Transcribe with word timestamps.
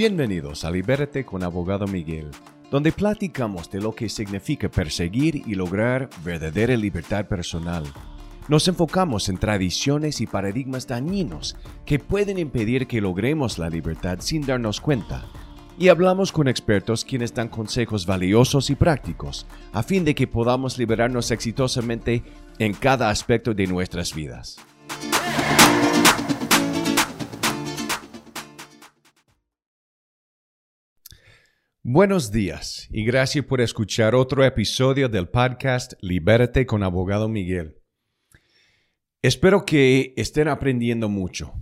Bienvenidos 0.00 0.64
a 0.64 0.70
Libérate 0.70 1.26
con 1.26 1.42
Abogado 1.42 1.86
Miguel, 1.86 2.30
donde 2.70 2.90
platicamos 2.90 3.70
de 3.70 3.82
lo 3.82 3.94
que 3.94 4.08
significa 4.08 4.70
perseguir 4.70 5.42
y 5.46 5.54
lograr 5.54 6.08
verdadera 6.24 6.74
libertad 6.74 7.26
personal. 7.26 7.84
Nos 8.48 8.66
enfocamos 8.66 9.28
en 9.28 9.36
tradiciones 9.36 10.22
y 10.22 10.26
paradigmas 10.26 10.86
dañinos 10.86 11.54
que 11.84 11.98
pueden 11.98 12.38
impedir 12.38 12.86
que 12.86 13.02
logremos 13.02 13.58
la 13.58 13.68
libertad 13.68 14.20
sin 14.20 14.46
darnos 14.46 14.80
cuenta. 14.80 15.26
Y 15.78 15.88
hablamos 15.88 16.32
con 16.32 16.48
expertos 16.48 17.04
quienes 17.04 17.34
dan 17.34 17.48
consejos 17.48 18.06
valiosos 18.06 18.70
y 18.70 18.76
prácticos 18.76 19.46
a 19.74 19.82
fin 19.82 20.06
de 20.06 20.14
que 20.14 20.26
podamos 20.26 20.78
liberarnos 20.78 21.30
exitosamente 21.30 22.22
en 22.58 22.72
cada 22.72 23.10
aspecto 23.10 23.52
de 23.52 23.66
nuestras 23.66 24.14
vidas. 24.14 24.56
Buenos 31.82 32.30
días 32.30 32.88
y 32.92 33.06
gracias 33.06 33.46
por 33.46 33.62
escuchar 33.62 34.14
otro 34.14 34.44
episodio 34.44 35.08
del 35.08 35.30
podcast 35.30 35.94
Libérate 36.02 36.66
con 36.66 36.82
Abogado 36.82 37.26
Miguel. 37.26 37.78
Espero 39.22 39.64
que 39.64 40.12
estén 40.18 40.48
aprendiendo 40.48 41.08
mucho 41.08 41.54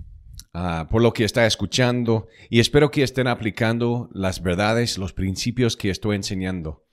ah, 0.52 0.88
por 0.91 1.02
lo 1.02 1.12
que 1.12 1.22
está 1.22 1.46
escuchando 1.46 2.27
y 2.50 2.58
espero 2.58 2.91
que 2.91 3.04
estén 3.04 3.28
aplicando 3.28 4.10
las 4.12 4.42
verdades, 4.42 4.98
los 4.98 5.12
principios 5.12 5.77
que 5.77 5.88
estoy 5.88 6.16
enseñando. 6.16 6.84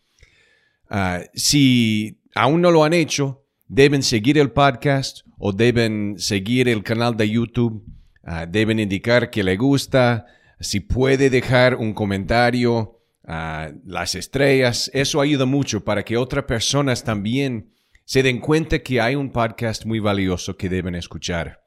Ah, 0.87 1.21
si 1.34 2.21
aún 2.35 2.62
no 2.62 2.70
lo 2.70 2.84
han 2.84 2.93
hecho, 2.93 3.43
deben 3.67 4.03
seguir 4.03 4.37
el 4.37 4.51
podcast 4.51 5.26
o 5.39 5.51
deben 5.51 6.20
seguir 6.20 6.70
el 6.70 6.84
canal 6.84 7.17
de 7.17 7.27
YouTube, 7.27 7.84
ah, 8.23 8.45
deben 8.45 8.79
indicar 8.79 9.31
que 9.31 9.43
le 9.43 9.57
gusta, 9.57 10.27
si 10.59 10.79
puede 10.79 11.31
dejar 11.31 11.73
un 11.73 11.95
comentario 11.95 12.95
las 13.26 14.15
estrellas. 14.15 14.90
Eso 14.93 15.21
ayuda 15.21 15.45
mucho 15.45 15.84
para 15.84 16.04
que 16.04 16.18
otras 16.18 16.45
personas 16.45 17.04
también 17.04 17.71
se 18.05 18.21
den 18.21 18.40
cuenta 18.40 18.79
que 18.79 19.01
hay 19.01 19.15
un 19.15 19.31
podcast 19.31 19.85
muy 19.85 19.99
valioso 19.99 20.57
que 20.57 20.70
deben 20.70 20.95
escuchar. 20.95 21.63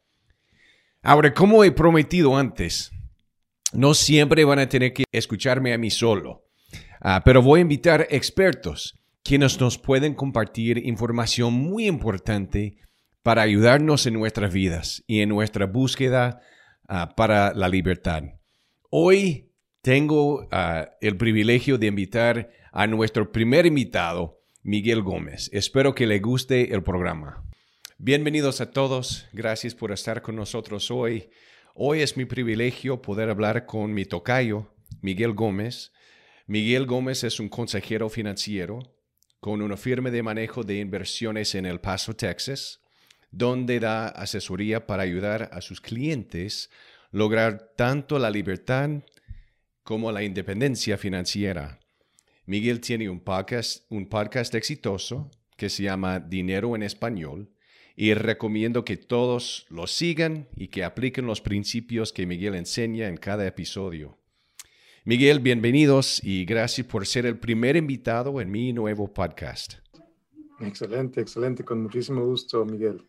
Ahora, 1.02 1.34
como 1.34 1.64
he 1.64 1.72
prometido 1.72 2.36
antes, 2.36 2.92
no 3.72 3.94
siempre 3.94 4.44
van 4.44 4.60
a 4.60 4.68
tener 4.68 4.92
que 4.92 5.04
escucharme 5.12 5.72
a 5.72 5.78
mí 5.78 5.90
solo, 5.90 6.44
ah, 7.00 7.22
pero 7.24 7.42
voy 7.42 7.58
a 7.58 7.62
invitar 7.62 8.06
expertos 8.10 8.94
quienes 9.22 9.60
nos 9.60 9.78
pueden 9.78 10.14
compartir 10.14 10.78
información 10.86 11.52
muy 11.52 11.86
importante 11.86 12.78
para 13.22 13.42
ayudarnos 13.42 14.06
en 14.06 14.14
nuestras 14.14 14.52
vidas 14.52 15.02
y 15.06 15.20
en 15.20 15.28
nuestra 15.28 15.66
búsqueda 15.66 16.40
ah, 16.88 17.14
para 17.14 17.52
la 17.52 17.68
libertad. 17.68 18.22
Hoy 18.90 19.47
tengo 19.88 20.46
ah, 20.50 20.90
el 21.00 21.16
privilegio 21.16 21.78
de 21.78 21.86
invitar 21.86 22.50
a 22.72 22.86
nuestro 22.86 23.32
primer 23.32 23.64
invitado, 23.64 24.38
Miguel 24.62 25.00
Gómez. 25.00 25.48
Espero 25.50 25.94
que 25.94 26.06
le 26.06 26.18
guste 26.18 26.74
el 26.74 26.82
programa. 26.82 27.42
Bienvenidos 27.96 28.60
a 28.60 28.70
todos. 28.70 29.24
Gracias 29.32 29.74
por 29.74 29.90
estar 29.90 30.20
con 30.20 30.36
nosotros 30.36 30.90
hoy. 30.90 31.30
Hoy 31.74 32.02
es 32.02 32.18
mi 32.18 32.26
privilegio 32.26 33.00
poder 33.00 33.30
hablar 33.30 33.64
con 33.64 33.94
mi 33.94 34.04
tocayo, 34.04 34.70
Miguel 35.00 35.32
Gómez. 35.32 35.90
Miguel 36.46 36.84
Gómez 36.84 37.24
es 37.24 37.40
un 37.40 37.48
consejero 37.48 38.10
financiero 38.10 38.80
con 39.40 39.62
una 39.62 39.78
firma 39.78 40.10
de 40.10 40.22
manejo 40.22 40.64
de 40.64 40.80
inversiones 40.80 41.54
en 41.54 41.64
El 41.64 41.80
Paso, 41.80 42.14
Texas, 42.14 42.82
donde 43.30 43.80
da 43.80 44.08
asesoría 44.08 44.86
para 44.86 45.04
ayudar 45.04 45.48
a 45.50 45.62
sus 45.62 45.80
clientes 45.80 46.68
lograr 47.10 47.72
tanto 47.74 48.18
la 48.18 48.28
libertad 48.28 48.90
como 49.88 50.12
la 50.12 50.22
independencia 50.22 50.98
financiera. 50.98 51.80
Miguel 52.44 52.78
tiene 52.78 53.08
un 53.08 53.20
podcast, 53.20 53.90
un 53.90 54.06
podcast 54.06 54.54
exitoso 54.54 55.30
que 55.56 55.70
se 55.70 55.84
llama 55.84 56.20
Dinero 56.20 56.76
en 56.76 56.82
Español 56.82 57.54
y 57.96 58.12
recomiendo 58.12 58.84
que 58.84 58.98
todos 58.98 59.64
lo 59.70 59.86
sigan 59.86 60.46
y 60.54 60.68
que 60.68 60.84
apliquen 60.84 61.24
los 61.24 61.40
principios 61.40 62.12
que 62.12 62.26
Miguel 62.26 62.54
enseña 62.54 63.08
en 63.08 63.16
cada 63.16 63.46
episodio. 63.46 64.18
Miguel, 65.06 65.40
bienvenidos 65.40 66.22
y 66.22 66.44
gracias 66.44 66.86
por 66.86 67.06
ser 67.06 67.24
el 67.24 67.38
primer 67.38 67.74
invitado 67.74 68.42
en 68.42 68.50
mi 68.50 68.74
nuevo 68.74 69.14
podcast. 69.14 69.76
Excelente, 70.60 71.22
excelente, 71.22 71.64
con 71.64 71.82
muchísimo 71.82 72.22
gusto, 72.26 72.62
Miguel. 72.66 73.08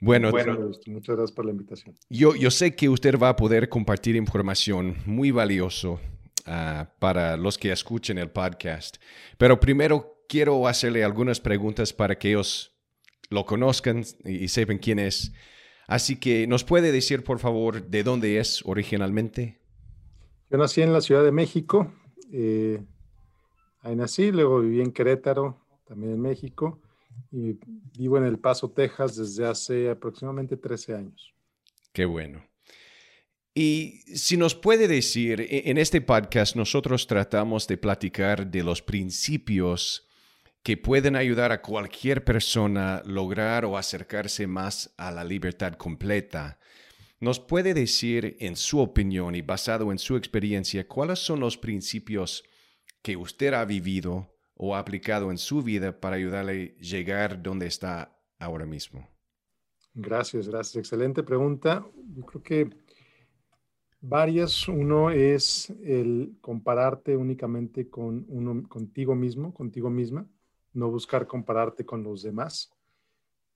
Bueno, 0.00 0.30
muchas 0.30 1.16
gracias 1.16 1.32
por 1.32 1.46
la 1.46 1.52
invitación. 1.52 1.96
Yo, 2.10 2.34
yo 2.34 2.50
sé 2.50 2.74
que 2.74 2.88
usted 2.88 3.18
va 3.18 3.30
a 3.30 3.36
poder 3.36 3.68
compartir 3.68 4.14
información 4.14 4.96
muy 5.06 5.30
valioso 5.30 6.00
ah, 6.44 6.90
para 6.98 7.36
los 7.36 7.56
que 7.56 7.72
escuchen 7.72 8.18
el 8.18 8.30
podcast, 8.30 8.98
pero 9.38 9.58
primero 9.58 10.22
quiero 10.28 10.68
hacerle 10.68 11.02
algunas 11.02 11.40
preguntas 11.40 11.94
para 11.94 12.18
que 12.18 12.30
ellos 12.30 12.76
lo 13.30 13.46
conozcan 13.46 14.04
y, 14.24 14.48
sepan 14.48 14.78
quién 14.78 14.98
es. 14.98 15.32
Así 15.86 16.16
que, 16.16 16.46
¿nos 16.46 16.62
puede 16.62 16.92
decir, 16.92 17.24
por 17.24 17.38
favor, 17.38 17.86
de 17.86 18.02
dónde 18.02 18.38
es 18.38 18.62
originalmente? 18.66 19.60
Yo 20.50 20.58
nací 20.58 20.82
en 20.82 20.92
la 20.92 21.00
Ciudad 21.00 21.24
de 21.24 21.32
México. 21.32 21.92
Eh, 22.32 22.84
ahí 23.80 23.96
nací, 23.96 24.30
luego 24.30 24.60
viví 24.60 24.80
en 24.80 24.92
Querétaro, 24.92 25.58
también 25.86 26.12
en 26.12 26.20
México 26.20 26.80
y 27.30 27.58
vivo 27.98 28.18
en 28.18 28.24
El 28.24 28.38
Paso, 28.38 28.70
Texas 28.70 29.16
desde 29.16 29.46
hace 29.46 29.90
aproximadamente 29.90 30.56
13 30.56 30.94
años. 30.94 31.32
Qué 31.92 32.04
bueno. 32.04 32.44
Y 33.54 34.02
si 34.14 34.36
nos 34.36 34.54
puede 34.54 34.86
decir, 34.86 35.40
e-, 35.40 35.70
en 35.70 35.78
este 35.78 36.00
podcast 36.00 36.56
nosotros 36.56 37.06
tratamos 37.06 37.66
de 37.66 37.78
platicar 37.78 38.50
de 38.50 38.62
los 38.62 38.82
principios 38.82 40.06
que 40.62 40.76
pueden 40.76 41.16
ayudar 41.16 41.52
a 41.52 41.62
cualquier 41.62 42.24
persona 42.24 43.02
lograr 43.06 43.64
o 43.64 43.78
acercarse 43.78 44.46
más 44.46 44.92
a 44.98 45.10
la 45.10 45.24
libertad 45.24 45.74
completa. 45.74 46.58
¿Nos 47.18 47.40
puede 47.40 47.72
decir, 47.72 48.36
en 48.40 48.56
su 48.56 48.80
opinión 48.80 49.34
y 49.34 49.40
basado 49.40 49.90
en 49.90 49.98
su 49.98 50.16
experiencia, 50.16 50.86
cuáles 50.86 51.20
son 51.20 51.40
los 51.40 51.56
principios 51.56 52.44
que 53.00 53.16
usted 53.16 53.54
ha 53.54 53.64
vivido 53.64 54.35
o 54.56 54.74
ha 54.74 54.78
aplicado 54.78 55.30
en 55.30 55.38
su 55.38 55.62
vida 55.62 56.00
para 56.00 56.16
ayudarle 56.16 56.76
a 56.78 56.80
llegar 56.80 57.42
donde 57.42 57.66
está 57.66 58.16
ahora 58.38 58.66
mismo? 58.66 59.06
Gracias, 59.94 60.48
gracias. 60.48 60.76
Excelente 60.76 61.22
pregunta. 61.22 61.86
Yo 62.14 62.24
creo 62.24 62.42
que 62.42 62.70
varias. 64.00 64.68
Uno 64.68 65.10
es 65.10 65.70
el 65.70 66.36
compararte 66.40 67.16
únicamente 67.16 67.88
con 67.88 68.24
uno, 68.28 68.68
contigo 68.68 69.14
mismo, 69.14 69.52
contigo 69.54 69.90
misma, 69.90 70.26
no 70.72 70.90
buscar 70.90 71.26
compararte 71.26 71.84
con 71.84 72.02
los 72.02 72.22
demás. 72.22 72.72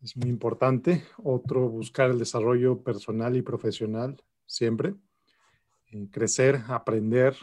Es 0.03 0.17
muy 0.17 0.29
importante. 0.31 1.05
Otro, 1.23 1.69
buscar 1.69 2.11
el 2.11 2.19
desarrollo 2.19 2.83
personal 2.83 3.37
y 3.37 3.43
profesional 3.43 4.23
siempre. 4.47 4.95
Eh, 5.93 6.09
crecer, 6.11 6.61
aprender, 6.69 7.37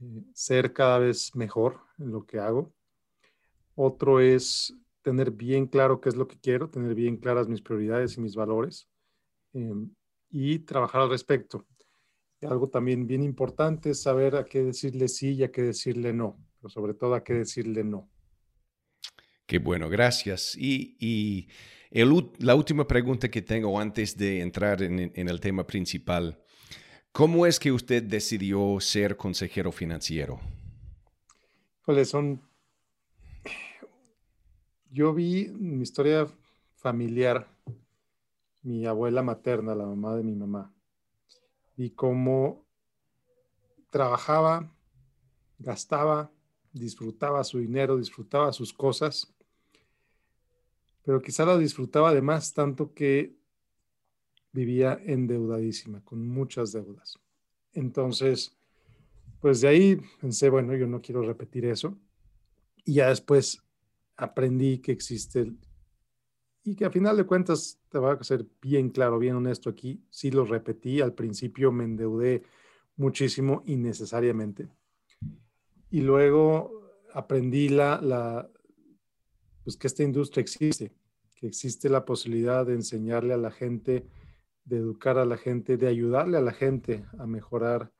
eh, 0.00 0.22
ser 0.32 0.72
cada 0.72 0.98
vez 0.98 1.34
mejor 1.34 1.80
en 1.98 2.12
lo 2.12 2.24
que 2.24 2.38
hago. 2.38 2.72
Otro 3.74 4.20
es 4.20 4.74
tener 5.02 5.30
bien 5.30 5.66
claro 5.66 6.00
qué 6.00 6.08
es 6.08 6.16
lo 6.16 6.26
que 6.28 6.38
quiero, 6.38 6.68
tener 6.68 6.94
bien 6.94 7.16
claras 7.16 7.48
mis 7.48 7.62
prioridades 7.62 8.16
y 8.16 8.20
mis 8.20 8.34
valores 8.34 8.88
em, 9.52 9.90
y 10.30 10.58
trabajar 10.60 11.02
al 11.02 11.10
respecto. 11.10 11.66
algo 12.42 12.68
también 12.68 13.06
bien 13.06 13.22
importante 13.22 13.90
es 13.90 14.02
saber 14.02 14.36
a 14.36 14.44
qué 14.44 14.62
decirle 14.62 15.08
sí 15.08 15.32
y 15.34 15.42
a 15.42 15.50
qué 15.50 15.62
decirle 15.62 16.12
no, 16.12 16.38
pero 16.60 16.68
sobre 16.68 16.94
todo 16.94 17.14
a 17.14 17.24
qué 17.24 17.34
decirle 17.34 17.82
no. 17.82 18.08
Qué 19.46 19.58
bueno, 19.58 19.88
gracias. 19.88 20.54
Y, 20.56 21.48
la 21.90 22.54
última 22.54 22.86
pregunta 22.86 23.30
que 23.30 23.42
tengo 23.42 23.80
antes 23.80 24.16
de 24.16 24.40
entrar 24.40 24.82
en 24.82 25.28
el 25.28 25.40
tema 25.40 25.66
principal. 25.66 26.38
¿Cómo 27.12 27.46
es 27.46 27.58
que 27.58 27.72
usted 27.72 28.02
decidió 28.02 28.78
ser 28.80 29.16
consejero 29.16 29.72
financiero? 29.72 30.40
Pues 31.84 32.08
son... 32.08 32.40
Yo 34.90 35.12
vi 35.12 35.48
mi 35.48 35.82
historia 35.82 36.26
familiar, 36.76 37.48
mi 38.62 38.86
abuela 38.86 39.22
materna, 39.22 39.74
la 39.74 39.84
mamá 39.84 40.16
de 40.16 40.22
mi 40.22 40.34
mamá, 40.34 40.72
y 41.76 41.90
cómo 41.90 42.66
trabajaba, 43.90 44.72
gastaba, 45.58 46.30
disfrutaba 46.72 47.44
su 47.44 47.58
dinero, 47.58 47.96
disfrutaba 47.96 48.52
sus 48.52 48.72
cosas, 48.72 49.34
pero 51.04 51.20
quizá 51.22 51.44
lo 51.44 51.58
disfrutaba 51.58 52.10
además 52.10 52.52
tanto 52.52 52.92
que 52.92 53.37
vivía 54.58 55.00
endeudadísima, 55.04 56.00
con 56.04 56.26
muchas 56.26 56.72
deudas. 56.72 57.18
Entonces, 57.72 58.56
pues 59.40 59.60
de 59.60 59.68
ahí 59.68 60.00
pensé, 60.20 60.50
bueno, 60.50 60.74
yo 60.74 60.86
no 60.86 61.00
quiero 61.00 61.22
repetir 61.22 61.64
eso. 61.64 61.96
Y 62.84 62.94
ya 62.94 63.08
después 63.08 63.62
aprendí 64.16 64.78
que 64.78 64.92
existe 64.92 65.52
y 66.64 66.74
que 66.74 66.84
a 66.84 66.90
final 66.90 67.16
de 67.16 67.24
cuentas, 67.24 67.78
te 67.88 67.98
voy 67.98 68.14
a 68.14 68.22
ser 68.22 68.44
bien 68.60 68.90
claro, 68.90 69.18
bien 69.18 69.36
honesto 69.36 69.70
aquí, 69.70 70.02
sí 70.10 70.30
lo 70.30 70.44
repetí, 70.44 71.00
al 71.00 71.14
principio 71.14 71.72
me 71.72 71.84
endeudé 71.84 72.42
muchísimo 72.96 73.62
innecesariamente. 73.64 74.68
Y 75.90 76.02
luego 76.02 76.92
aprendí 77.14 77.70
la, 77.70 78.02
la, 78.02 78.50
pues 79.64 79.78
que 79.78 79.86
esta 79.86 80.02
industria 80.02 80.42
existe, 80.42 80.92
que 81.36 81.46
existe 81.46 81.88
la 81.88 82.04
posibilidad 82.04 82.66
de 82.66 82.74
enseñarle 82.74 83.32
a 83.32 83.38
la 83.38 83.50
gente, 83.50 84.04
de 84.68 84.76
educar 84.76 85.18
a 85.18 85.24
la 85.24 85.38
gente, 85.38 85.76
de 85.76 85.88
ayudarle 85.88 86.36
a 86.36 86.42
la 86.42 86.52
gente 86.52 87.04
a 87.18 87.26
mejorar 87.26 87.90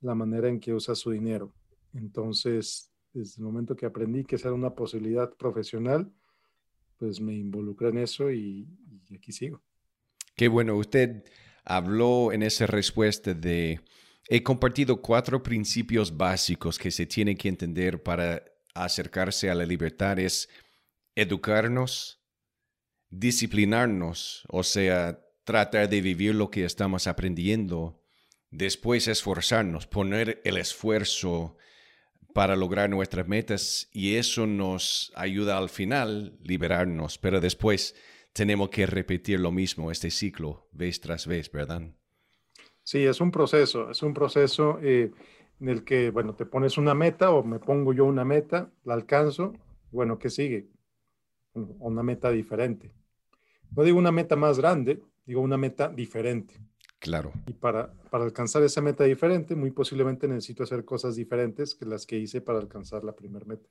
la 0.00 0.14
manera 0.14 0.48
en 0.48 0.60
que 0.60 0.72
usa 0.72 0.94
su 0.94 1.10
dinero. 1.10 1.52
Entonces, 1.94 2.90
desde 3.12 3.40
el 3.40 3.44
momento 3.44 3.74
que 3.74 3.86
aprendí 3.86 4.24
que 4.24 4.36
esa 4.36 4.48
era 4.48 4.54
una 4.54 4.74
posibilidad 4.74 5.34
profesional, 5.34 6.10
pues 6.96 7.20
me 7.20 7.34
involucré 7.34 7.88
en 7.88 7.98
eso 7.98 8.30
y, 8.30 8.68
aquí 9.14 9.32
sigo. 9.32 9.60
Qué 10.36 10.48
bueno, 10.48 10.76
usted 10.76 11.24
habló 11.64 12.32
en 12.32 12.42
esa 12.42 12.66
respuesta 12.66 13.34
de, 13.34 13.80
he 14.28 14.42
compartido 14.42 15.02
cuatro 15.02 15.42
principios 15.42 16.16
básicos 16.16 16.78
que 16.78 16.90
se 16.90 17.04
tienen 17.06 17.36
que 17.36 17.48
entender 17.48 18.02
para 18.02 18.42
acercarse 18.74 19.50
a 19.50 19.54
la 19.54 19.66
libertad. 19.66 20.18
Es 20.18 20.48
educarnos, 21.14 22.22
disciplinarnos, 23.10 24.46
o 24.48 24.62
sea, 24.62 25.20
tratar 25.52 25.86
de 25.90 26.00
vivir 26.00 26.34
lo 26.34 26.50
que 26.50 26.64
estamos 26.64 27.06
aprendiendo, 27.06 28.00
después 28.50 29.06
esforzarnos, 29.06 29.86
poner 29.86 30.40
el 30.44 30.56
esfuerzo 30.56 31.58
para 32.32 32.56
lograr 32.56 32.88
nuestras 32.88 33.28
metas 33.28 33.90
y 33.92 34.14
eso 34.14 34.46
nos 34.46 35.12
ayuda 35.14 35.58
al 35.58 35.68
final 35.68 36.38
liberarnos, 36.42 37.18
pero 37.18 37.38
después 37.38 37.94
tenemos 38.32 38.70
que 38.70 38.86
repetir 38.86 39.40
lo 39.40 39.52
mismo, 39.52 39.90
este 39.90 40.10
ciclo, 40.10 40.70
vez 40.72 41.02
tras 41.02 41.26
vez, 41.26 41.52
¿verdad? 41.52 41.82
Sí, 42.82 43.04
es 43.04 43.20
un 43.20 43.30
proceso, 43.30 43.90
es 43.90 44.02
un 44.02 44.14
proceso 44.14 44.78
eh, 44.80 45.10
en 45.60 45.68
el 45.68 45.84
que, 45.84 46.08
bueno, 46.08 46.34
te 46.34 46.46
pones 46.46 46.78
una 46.78 46.94
meta 46.94 47.30
o 47.30 47.44
me 47.44 47.58
pongo 47.58 47.92
yo 47.92 48.06
una 48.06 48.24
meta, 48.24 48.70
la 48.84 48.94
alcanzo, 48.94 49.52
bueno, 49.90 50.18
¿qué 50.18 50.30
sigue? 50.30 50.70
Una 51.52 52.02
meta 52.02 52.30
diferente. 52.30 52.90
No 53.76 53.82
digo 53.82 53.98
una 53.98 54.12
meta 54.12 54.34
más 54.34 54.58
grande, 54.58 55.02
digo 55.24 55.40
una 55.40 55.56
meta 55.56 55.88
diferente. 55.88 56.54
Claro. 56.98 57.32
Y 57.46 57.52
para, 57.52 57.92
para 58.10 58.24
alcanzar 58.24 58.62
esa 58.62 58.80
meta 58.80 59.04
diferente, 59.04 59.56
muy 59.56 59.72
posiblemente 59.72 60.28
necesito 60.28 60.62
hacer 60.62 60.84
cosas 60.84 61.16
diferentes 61.16 61.74
que 61.74 61.84
las 61.84 62.06
que 62.06 62.16
hice 62.16 62.40
para 62.40 62.60
alcanzar 62.60 63.02
la 63.02 63.14
primera 63.16 63.44
meta. 63.44 63.68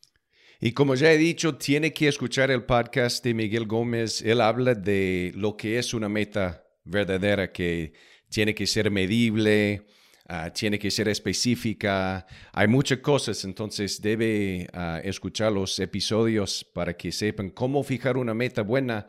Y 0.60 0.74
como 0.74 0.94
ya 0.94 1.12
he 1.12 1.18
dicho, 1.18 1.56
tiene 1.56 1.92
que 1.92 2.08
escuchar 2.08 2.52
el 2.52 2.66
podcast 2.66 3.24
de 3.24 3.34
Miguel 3.34 3.66
Gómez. 3.66 4.22
Él 4.22 4.42
habla 4.42 4.76
de 4.76 5.32
lo 5.36 5.58
que 5.58 5.80
es 5.80 5.94
una 5.94 6.08
meta 6.08 6.68
verdadera, 6.84 7.52
que 7.52 7.94
tiene 8.30 8.54
que 8.54 8.68
ser 8.68 8.92
medible, 8.92 9.88
ah, 10.28 10.52
tiene 10.54 10.78
que 10.78 10.92
ser 10.92 11.08
específica. 11.08 12.28
Hay 12.54 12.68
muchas 12.68 13.00
cosas, 13.00 13.44
entonces 13.44 14.02
debe 14.02 14.68
ah, 14.74 15.02
escuchar 15.04 15.52
los 15.52 15.80
episodios 15.80 16.64
para 16.64 16.96
que 16.96 17.12
sepan 17.12 17.50
cómo 17.50 17.82
fijar 17.84 18.18
una 18.18 18.34
meta 18.34 18.62
buena 18.62 19.08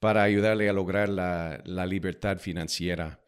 para 0.00 0.22
ayudarle 0.22 0.68
a 0.68 0.72
lograr 0.72 1.08
la, 1.08 1.86
libertad 1.86 2.38
financiera. 2.38 3.20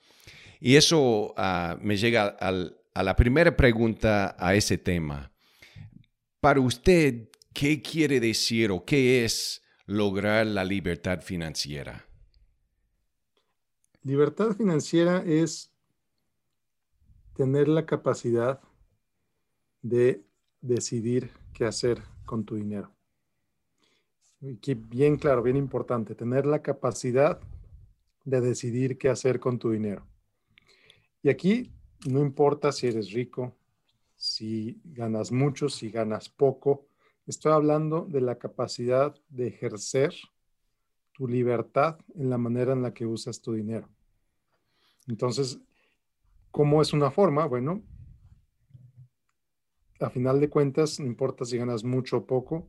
Y 0.61 0.77
eso 0.77 1.35
ah, 1.37 1.79
me 1.81 1.97
llega 1.97 2.27
a 2.29 3.03
la 3.03 3.17
primera 3.17 3.57
pregunta 3.57 4.37
a 4.39 4.55
ese 4.55 4.79
tema. 4.79 5.31
Para 6.41 6.61
usted, 6.61 7.29
¿qué 7.53 7.83
quiere 7.83 8.21
decir 8.21 8.71
o 8.71 8.85
qué 8.85 9.25
es 9.25 9.63
lograr 9.87 10.47
la 10.47 10.65
libertad 10.65 11.21
financiera? 11.21 12.07
Libertad 14.03 14.53
financiera 14.53 15.23
es 15.27 15.73
tener 17.35 17.69
la 17.69 17.87
capacidad 17.87 18.61
de 19.83 20.25
decidir 20.61 21.31
qué 21.53 21.65
hacer 21.65 22.03
con 22.25 22.45
tu 22.45 22.57
dinero. 22.57 22.98
Y 24.41 24.75
bien 24.75 25.17
claro, 25.17 25.43
bien 25.43 25.57
importante, 25.57 26.15
tener 26.15 26.47
la 26.47 26.63
capacidad 26.63 27.41
de 28.25 28.41
decidir 28.41 28.97
qué 28.97 29.09
hacer 29.09 29.41
con 29.41 29.59
tu 29.59 29.71
dinero. 29.71 30.07
Y 31.23 31.29
aquí 31.29 31.73
no 32.07 32.21
importa 32.21 32.71
si 32.71 32.87
eres 32.87 33.13
rico, 33.13 33.57
si 34.15 34.81
ganas 34.85 35.33
mucho, 35.33 35.69
si 35.69 35.91
ganas 35.91 36.29
poco. 36.29 36.87
Estoy 37.27 37.53
hablando 37.53 38.07
de 38.09 38.21
la 38.21 38.39
capacidad 38.39 39.15
de 39.29 39.49
ejercer 39.49 40.15
tu 41.13 41.27
libertad 41.27 41.99
en 42.15 42.31
la 42.31 42.39
manera 42.39 42.73
en 42.73 42.83
la 42.83 42.95
que 42.95 43.07
usas 43.07 43.41
tu 43.41 43.55
dinero. 43.55 43.89
Entonces, 45.09 45.59
¿cómo 46.53 46.81
es 46.81 46.93
una 46.93 47.11
forma? 47.11 47.47
Bueno, 47.47 47.83
a 49.99 50.11
final 50.11 50.39
de 50.39 50.49
cuentas, 50.49 51.01
no 51.01 51.07
importa 51.07 51.45
si 51.45 51.59
ganas 51.59 51.83
mucho 51.83 52.19
o 52.19 52.27
poco, 52.27 52.69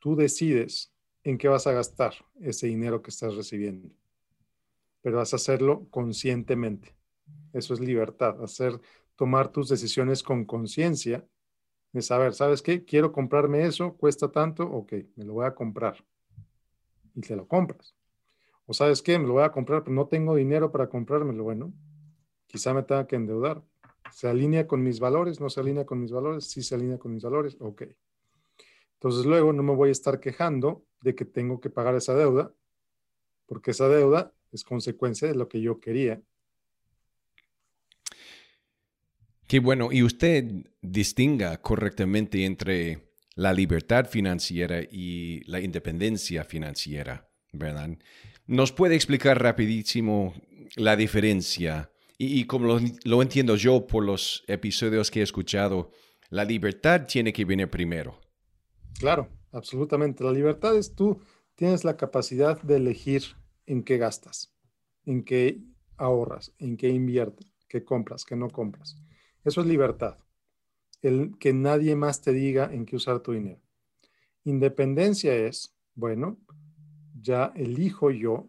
tú 0.00 0.16
decides 0.16 0.92
en 1.26 1.38
qué 1.38 1.48
vas 1.48 1.66
a 1.66 1.72
gastar 1.72 2.14
ese 2.40 2.68
dinero 2.68 3.02
que 3.02 3.10
estás 3.10 3.34
recibiendo. 3.34 3.90
Pero 5.02 5.16
vas 5.16 5.32
a 5.32 5.36
hacerlo 5.36 5.88
conscientemente. 5.90 6.96
Eso 7.52 7.74
es 7.74 7.80
libertad, 7.80 8.40
hacer, 8.44 8.80
tomar 9.16 9.50
tus 9.50 9.68
decisiones 9.68 10.22
con 10.22 10.44
conciencia 10.44 11.26
de 11.90 12.02
saber, 12.02 12.32
¿sabes 12.32 12.62
qué? 12.62 12.84
Quiero 12.84 13.10
comprarme 13.10 13.66
eso, 13.66 13.96
cuesta 13.96 14.30
tanto, 14.30 14.70
ok, 14.70 14.92
me 15.16 15.24
lo 15.24 15.32
voy 15.32 15.46
a 15.46 15.54
comprar. 15.54 16.04
Y 17.16 17.22
te 17.22 17.34
lo 17.34 17.48
compras. 17.48 17.96
O 18.66 18.72
sabes 18.72 19.02
qué, 19.02 19.18
me 19.18 19.26
lo 19.26 19.32
voy 19.32 19.42
a 19.42 19.50
comprar, 19.50 19.82
pero 19.82 19.96
no 19.96 20.06
tengo 20.06 20.36
dinero 20.36 20.70
para 20.70 20.88
comprármelo. 20.88 21.42
Bueno, 21.42 21.72
quizá 22.46 22.72
me 22.72 22.84
tenga 22.84 23.04
que 23.08 23.16
endeudar. 23.16 23.64
¿Se 24.12 24.28
alinea 24.28 24.68
con 24.68 24.80
mis 24.80 25.00
valores? 25.00 25.40
¿No 25.40 25.50
se 25.50 25.58
alinea 25.58 25.86
con 25.86 25.98
mis 25.98 26.12
valores? 26.12 26.44
Sí 26.44 26.62
se 26.62 26.76
alinea 26.76 26.98
con 26.98 27.12
mis 27.12 27.24
valores, 27.24 27.56
ok. 27.58 27.82
Entonces 28.94 29.26
luego 29.26 29.52
no 29.52 29.64
me 29.64 29.74
voy 29.74 29.88
a 29.88 29.92
estar 29.92 30.20
quejando 30.20 30.84
de 31.00 31.14
que 31.14 31.24
tengo 31.24 31.60
que 31.60 31.70
pagar 31.70 31.94
esa 31.94 32.14
deuda, 32.14 32.52
porque 33.46 33.70
esa 33.70 33.88
deuda 33.88 34.32
es 34.52 34.64
consecuencia 34.64 35.28
de 35.28 35.34
lo 35.34 35.48
que 35.48 35.60
yo 35.60 35.80
quería 35.80 36.20
Qué 39.46 39.60
bueno. 39.60 39.90
Y 39.92 40.02
usted 40.02 40.44
distinga 40.82 41.60
correctamente 41.60 42.44
entre 42.44 43.12
la 43.34 43.52
libertad 43.52 44.08
financiera 44.08 44.80
y 44.80 45.42
la 45.44 45.60
independencia 45.60 46.44
financiera, 46.44 47.28
¿verdad? 47.52 47.90
¿Nos 48.46 48.72
puede 48.72 48.94
explicar 48.94 49.40
rapidísimo 49.40 50.34
la 50.74 50.96
diferencia? 50.96 51.90
Y, 52.18 52.44
como 52.44 52.80
lo, 53.04 53.22
entiendo 53.22 53.56
yo 53.56 53.86
por 53.86 54.02
los 54.02 54.42
episodios 54.46 55.10
que 55.10 55.20
he 55.20 55.22
escuchado, 55.22 55.90
la 56.30 56.44
libertad 56.44 57.06
tiene 57.06 57.32
que 57.32 57.44
venir 57.44 57.68
primero. 57.68 58.18
Claro, 58.98 59.28
absolutamente. 59.56 60.24
La 60.24 60.32
libertad 60.32 60.76
es 60.76 60.94
tú 60.94 61.20
tienes 61.54 61.84
la 61.84 61.96
capacidad 61.96 62.60
de 62.62 62.76
elegir 62.76 63.22
en 63.66 63.82
qué 63.82 63.98
gastas, 63.98 64.54
en 65.04 65.24
qué 65.24 65.60
ahorras, 65.96 66.52
en 66.58 66.76
qué 66.76 66.88
inviertes, 66.88 67.50
qué 67.68 67.84
compras, 67.84 68.24
qué 68.24 68.36
no 68.36 68.50
compras. 68.50 68.96
Eso 69.44 69.60
es 69.60 69.66
libertad. 69.66 70.18
El 71.02 71.38
que 71.38 71.52
nadie 71.52 71.96
más 71.96 72.20
te 72.20 72.32
diga 72.32 72.72
en 72.72 72.84
qué 72.86 72.96
usar 72.96 73.20
tu 73.20 73.32
dinero. 73.32 73.60
Independencia 74.44 75.34
es, 75.34 75.74
bueno, 75.94 76.38
ya 77.20 77.52
elijo 77.56 78.10
yo 78.10 78.48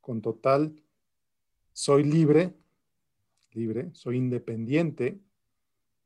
con 0.00 0.20
total, 0.20 0.82
soy 1.72 2.02
libre, 2.02 2.54
libre, 3.52 3.90
soy 3.94 4.16
independiente 4.16 5.20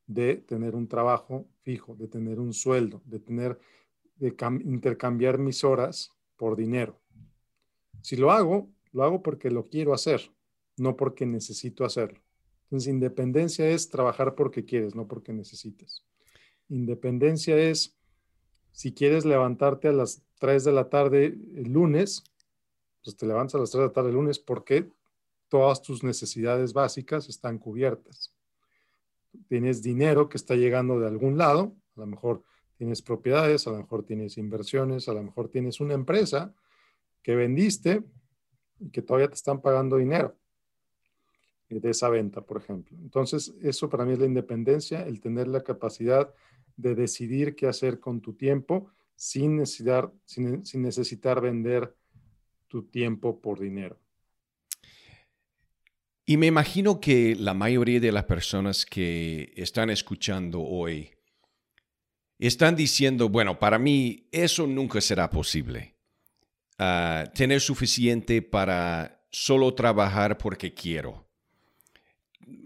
de 0.06 0.36
tener 0.36 0.74
un 0.74 0.88
trabajo 0.88 1.46
fijo, 1.62 1.94
de 1.94 2.08
tener 2.08 2.38
un 2.38 2.52
sueldo, 2.52 3.00
de 3.04 3.18
tener, 3.18 3.58
de 4.22 4.36
intercambiar 4.64 5.38
mis 5.38 5.64
horas 5.64 6.12
por 6.36 6.54
dinero. 6.56 7.00
Si 8.02 8.14
lo 8.14 8.30
hago, 8.30 8.70
lo 8.92 9.02
hago 9.02 9.20
porque 9.20 9.50
lo 9.50 9.68
quiero 9.68 9.92
hacer, 9.92 10.30
no 10.76 10.96
porque 10.96 11.26
necesito 11.26 11.84
hacerlo. 11.84 12.20
Entonces, 12.64 12.88
independencia 12.88 13.68
es 13.68 13.88
trabajar 13.88 14.36
porque 14.36 14.64
quieres, 14.64 14.94
no 14.94 15.08
porque 15.08 15.32
necesites. 15.32 16.04
Independencia 16.68 17.56
es, 17.56 17.98
si 18.70 18.94
quieres 18.94 19.24
levantarte 19.24 19.88
a 19.88 19.92
las 19.92 20.22
3 20.38 20.62
de 20.64 20.72
la 20.72 20.88
tarde 20.88 21.36
el 21.56 21.72
lunes, 21.72 22.22
pues 23.02 23.16
te 23.16 23.26
levantas 23.26 23.56
a 23.56 23.58
las 23.58 23.72
3 23.72 23.80
de 23.80 23.86
la 23.88 23.92
tarde 23.92 24.10
el 24.10 24.14
lunes 24.14 24.38
porque 24.38 24.88
todas 25.48 25.82
tus 25.82 26.04
necesidades 26.04 26.72
básicas 26.72 27.28
están 27.28 27.58
cubiertas. 27.58 28.32
Tienes 29.48 29.82
dinero 29.82 30.28
que 30.28 30.36
está 30.36 30.54
llegando 30.54 31.00
de 31.00 31.08
algún 31.08 31.36
lado, 31.36 31.74
a 31.96 32.00
lo 32.00 32.06
mejor 32.06 32.44
tienes 32.82 33.00
propiedades, 33.00 33.68
a 33.68 33.70
lo 33.70 33.76
mejor 33.76 34.04
tienes 34.04 34.36
inversiones, 34.38 35.08
a 35.08 35.14
lo 35.14 35.22
mejor 35.22 35.48
tienes 35.48 35.78
una 35.78 35.94
empresa 35.94 36.52
que 37.22 37.36
vendiste 37.36 38.02
y 38.80 38.90
que 38.90 39.02
todavía 39.02 39.28
te 39.28 39.36
están 39.36 39.62
pagando 39.62 39.98
dinero 39.98 40.36
de 41.68 41.90
esa 41.90 42.08
venta, 42.08 42.40
por 42.40 42.56
ejemplo. 42.56 42.98
Entonces, 43.00 43.54
eso 43.62 43.88
para 43.88 44.04
mí 44.04 44.14
es 44.14 44.18
la 44.18 44.26
independencia, 44.26 45.06
el 45.06 45.20
tener 45.20 45.46
la 45.46 45.62
capacidad 45.62 46.34
de 46.76 46.96
decidir 46.96 47.54
qué 47.54 47.68
hacer 47.68 48.00
con 48.00 48.20
tu 48.20 48.32
tiempo 48.32 48.90
sin 49.14 49.58
necesitar, 49.58 50.12
sin, 50.24 50.64
necesitar 50.82 51.40
vender 51.40 51.94
tu 52.66 52.82
tiempo 52.82 53.40
por 53.40 53.60
dinero. 53.60 53.96
Y 56.26 56.36
me 56.36 56.48
imagino 56.48 56.98
que 56.98 57.36
la 57.36 57.54
mayoría 57.54 58.00
de 58.00 58.10
las 58.10 58.24
personas 58.24 58.84
que 58.84 59.52
están 59.54 59.88
escuchando 59.88 60.62
hoy 60.62 61.10
están 62.46 62.76
diciendo, 62.76 63.28
bueno, 63.28 63.58
para 63.58 63.78
mí 63.78 64.28
eso 64.32 64.66
nunca 64.66 65.00
será 65.00 65.30
posible. 65.30 65.94
Ah, 66.78 67.24
tener 67.34 67.60
suficiente 67.60 68.42
para 68.42 69.24
solo 69.30 69.74
trabajar 69.74 70.38
porque 70.38 70.74
quiero. 70.74 71.28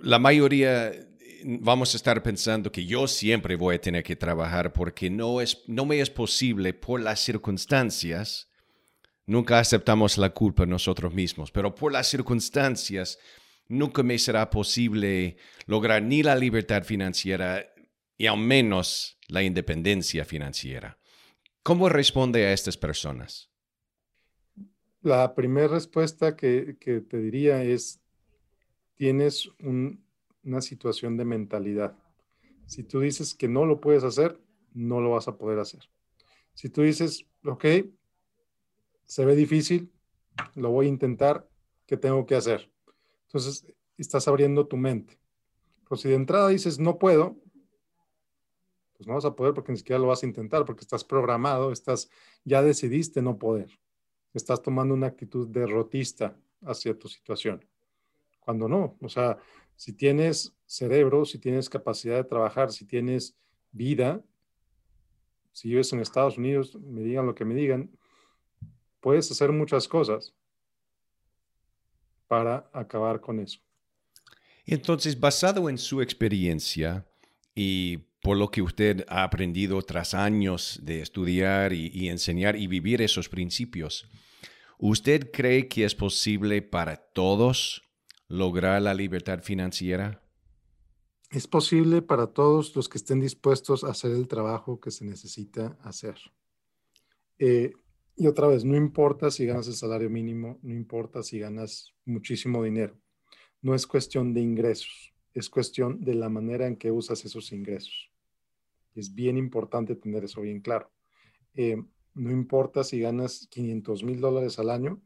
La 0.00 0.18
mayoría 0.18 0.92
vamos 1.45 1.95
a 1.95 1.97
estar 1.97 2.23
pensando 2.23 2.73
que 2.73 2.85
yo 2.87 3.06
siempre 3.06 3.56
voy 3.56 3.76
a 3.76 3.80
tener 3.80 4.02
que 4.02 4.16
trabajar 4.16 4.73
porque 4.73 5.11
no, 5.11 5.40
es, 5.40 5.62
no 5.66 5.85
me 5.85 6.00
es 6.00 6.11
posible 6.11 6.73
por 6.73 7.00
las 7.00 7.21
circunstancias. 7.21 8.49
Nunca 9.26 9.59
aceptamos 9.59 10.18
la 10.18 10.30
culpa 10.30 10.66
nosotros 10.66 11.12
mismos, 11.12 11.50
pero 11.50 11.75
por 11.75 11.92
las 11.92 12.09
circunstancias 12.09 13.18
nunca 13.68 14.02
me 14.02 14.18
será 14.18 14.49
posible 14.50 15.37
lograr 15.66 16.02
ni 16.02 16.23
la 16.23 16.37
libertad 16.37 16.85
financiera 16.85 17.66
y 18.16 18.26
al 18.26 18.38
menos 18.38 19.18
la 19.28 19.42
independencia 19.42 20.25
financiera. 20.25 20.99
¿Cómo 21.62 21.88
responde 21.88 22.46
a 22.46 22.52
estas 22.52 22.76
personas? 22.76 23.50
La 25.02 25.35
primera 25.35 25.68
respuesta 25.68 26.37
que, 26.37 26.76
te 26.80 27.18
diría 27.18 27.62
es, 27.62 28.00
tienes 28.94 29.49
una 29.61 30.61
situación 30.61 31.16
de 31.16 31.25
mentalidad. 31.25 31.96
Si 32.66 32.82
tú 32.82 33.00
dices 33.00 33.35
que 33.35 33.49
no 33.49 33.64
lo 33.66 33.80
puedes 33.80 34.04
hacer, 34.04 34.40
no 34.73 35.00
lo 35.00 35.11
vas 35.11 35.28
a 35.28 35.37
poder 35.37 35.58
hacer. 35.58 35.88
Si 36.54 36.68
tú 36.68 36.82
dices, 36.82 37.26
ok, 37.44 37.64
se 39.04 39.25
ve 39.25 39.37
difícil, 39.37 39.92
lo 40.54 40.70
voy 40.70 40.87
a 40.87 40.90
intentar, 40.90 41.49
¿qué 41.87 41.96
tengo 41.96 42.26
que 42.26 42.35
hacer? 42.35 42.70
Entonces, 43.26 43.66
estás 43.99 44.26
abriendo 44.28 44.66
tu 44.66 44.76
mente. 44.76 45.18
Pero 45.85 45.96
si 45.96 46.08
de 46.08 46.16
entrada 46.16 46.49
dices, 46.49 46.78
no 46.78 46.99
puedo, 46.99 47.37
pues 48.96 49.06
no 49.06 49.14
vas 49.14 49.24
a 49.24 49.34
poder 49.34 49.54
porque 49.54 49.72
ni 49.72 49.78
siquiera 49.78 49.98
lo 49.98 50.08
vas 50.08 50.22
a 50.22 50.26
intentar, 50.26 50.64
porque 50.64 50.82
estás 50.82 51.04
programado, 51.04 51.72
estás, 51.72 52.08
ya 52.44 52.62
decidiste 52.62 53.22
no 53.22 53.38
poder. 53.38 53.70
Estás 54.32 54.62
tomando 54.62 54.94
una 54.94 55.06
actitud 55.06 55.48
derrotista 55.48 56.36
hacia 56.62 56.98
tu 56.98 57.08
situación. 57.08 57.64
Cuando 58.40 58.68
no, 58.68 58.96
o 59.00 59.08
sea, 59.08 59.38
si 59.76 59.92
tienes 59.92 60.54
cerebro, 60.66 61.24
si 61.24 61.38
tienes 61.38 61.68
capacidad 61.68 62.16
de 62.16 62.24
trabajar, 62.24 62.72
si 62.72 62.86
tienes 62.86 63.36
vida, 63.72 64.22
si 65.52 65.68
vives 65.68 65.92
en 65.92 66.00
Estados 66.00 66.38
Unidos, 66.38 66.76
me 66.76 67.02
digan 67.02 67.26
lo 67.26 67.34
que 67.34 67.44
me 67.44 67.54
digan, 67.54 67.90
puedes 69.00 69.30
hacer 69.30 69.52
muchas 69.52 69.88
cosas 69.88 70.34
para 72.26 72.68
acabar 72.72 73.20
con 73.20 73.40
eso. 73.40 73.60
Entonces, 74.64 75.18
basado 75.18 75.70
en 75.70 75.78
su 75.78 76.02
experiencia 76.02 77.06
y 77.54 78.05
por 78.26 78.37
lo 78.37 78.50
que 78.50 78.61
usted 78.61 79.04
ha 79.06 79.23
aprendido 79.23 79.80
tras 79.83 80.12
años 80.12 80.80
de 80.83 81.00
estudiar 81.00 81.73
y, 81.73 82.09
enseñar 82.09 82.56
y 82.56 82.66
vivir 82.66 83.00
esos 83.00 83.28
principios, 83.28 84.11
¿usted 84.80 85.30
cree 85.30 85.68
que 85.68 85.85
es 85.85 85.95
posible 85.95 86.61
para 86.61 86.97
todos 86.97 87.85
lograr 88.26 88.83
la 88.83 88.95
libertad 88.95 89.45
financiera? 89.45 90.25
Es 91.30 91.47
posible 91.47 92.02
para 92.02 92.26
todos 92.26 92.75
los 92.75 92.88
que 92.88 92.99
estén 92.99 93.21
dispuestos 93.21 93.85
a 93.85 93.90
hacer 93.90 94.11
el 94.11 94.26
trabajo 94.26 94.80
que 94.80 94.90
se 94.90 95.04
necesita 95.04 95.78
hacer. 95.83 96.16
Eh, 97.38 97.75
y 98.16 98.26
otra 98.26 98.49
vez, 98.49 98.64
no 98.64 98.76
importa 98.76 99.30
si 99.30 99.47
ganas 99.47 99.68
el 99.68 99.75
salario 99.75 100.11
mínimo, 100.11 100.59
no 100.62 100.75
importa 100.75 101.23
si 101.23 101.38
ganas 101.38 101.95
muchísimo 102.04 102.64
dinero. 102.64 102.99
No 103.62 103.73
es 103.73 103.87
cuestión 103.87 104.35
de 104.35 104.40
ingresos, 104.40 105.14
es 105.33 105.49
cuestión 105.49 106.00
de 106.00 106.16
la 106.16 106.28
manera 106.28 106.66
en 106.66 106.75
que 106.75 106.90
usas 106.90 107.25
esos 107.25 107.52
ingresos. 107.52 108.11
Es 108.96 109.14
bien 109.14 109.36
importante 109.36 109.94
tener 109.94 110.24
eso 110.24 110.40
bien 110.40 110.60
claro. 110.60 110.90
Eh, 111.54 111.82
no 112.14 112.30
importa 112.30 112.82
si 112.82 113.00
ganas 113.00 113.46
500 113.50 114.02
mil 114.02 114.20
dólares 114.20 114.58
al 114.58 114.70
año 114.70 115.00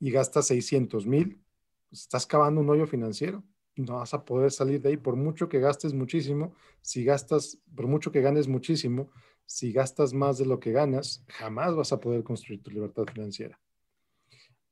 y 0.00 0.10
gastas 0.10 0.48
600 0.48 1.06
mil, 1.06 1.40
pues 1.88 2.02
estás 2.02 2.26
cavando 2.26 2.60
un 2.60 2.70
hoyo 2.70 2.86
financiero. 2.86 3.44
No 3.76 3.94
vas 3.94 4.12
a 4.14 4.24
poder 4.24 4.50
salir 4.50 4.82
de 4.82 4.90
ahí 4.90 4.96
por 4.96 5.16
mucho 5.16 5.48
que 5.48 5.60
gastes 5.60 5.94
muchísimo. 5.94 6.54
Si 6.80 7.04
gastas, 7.04 7.58
por 7.74 7.86
mucho 7.86 8.10
que 8.10 8.20
ganes 8.20 8.48
muchísimo, 8.48 9.10
si 9.46 9.72
gastas 9.72 10.12
más 10.12 10.38
de 10.38 10.46
lo 10.46 10.58
que 10.58 10.72
ganas, 10.72 11.24
jamás 11.28 11.74
vas 11.74 11.92
a 11.92 12.00
poder 12.00 12.24
construir 12.24 12.62
tu 12.62 12.70
libertad 12.70 13.04
financiera. 13.04 13.58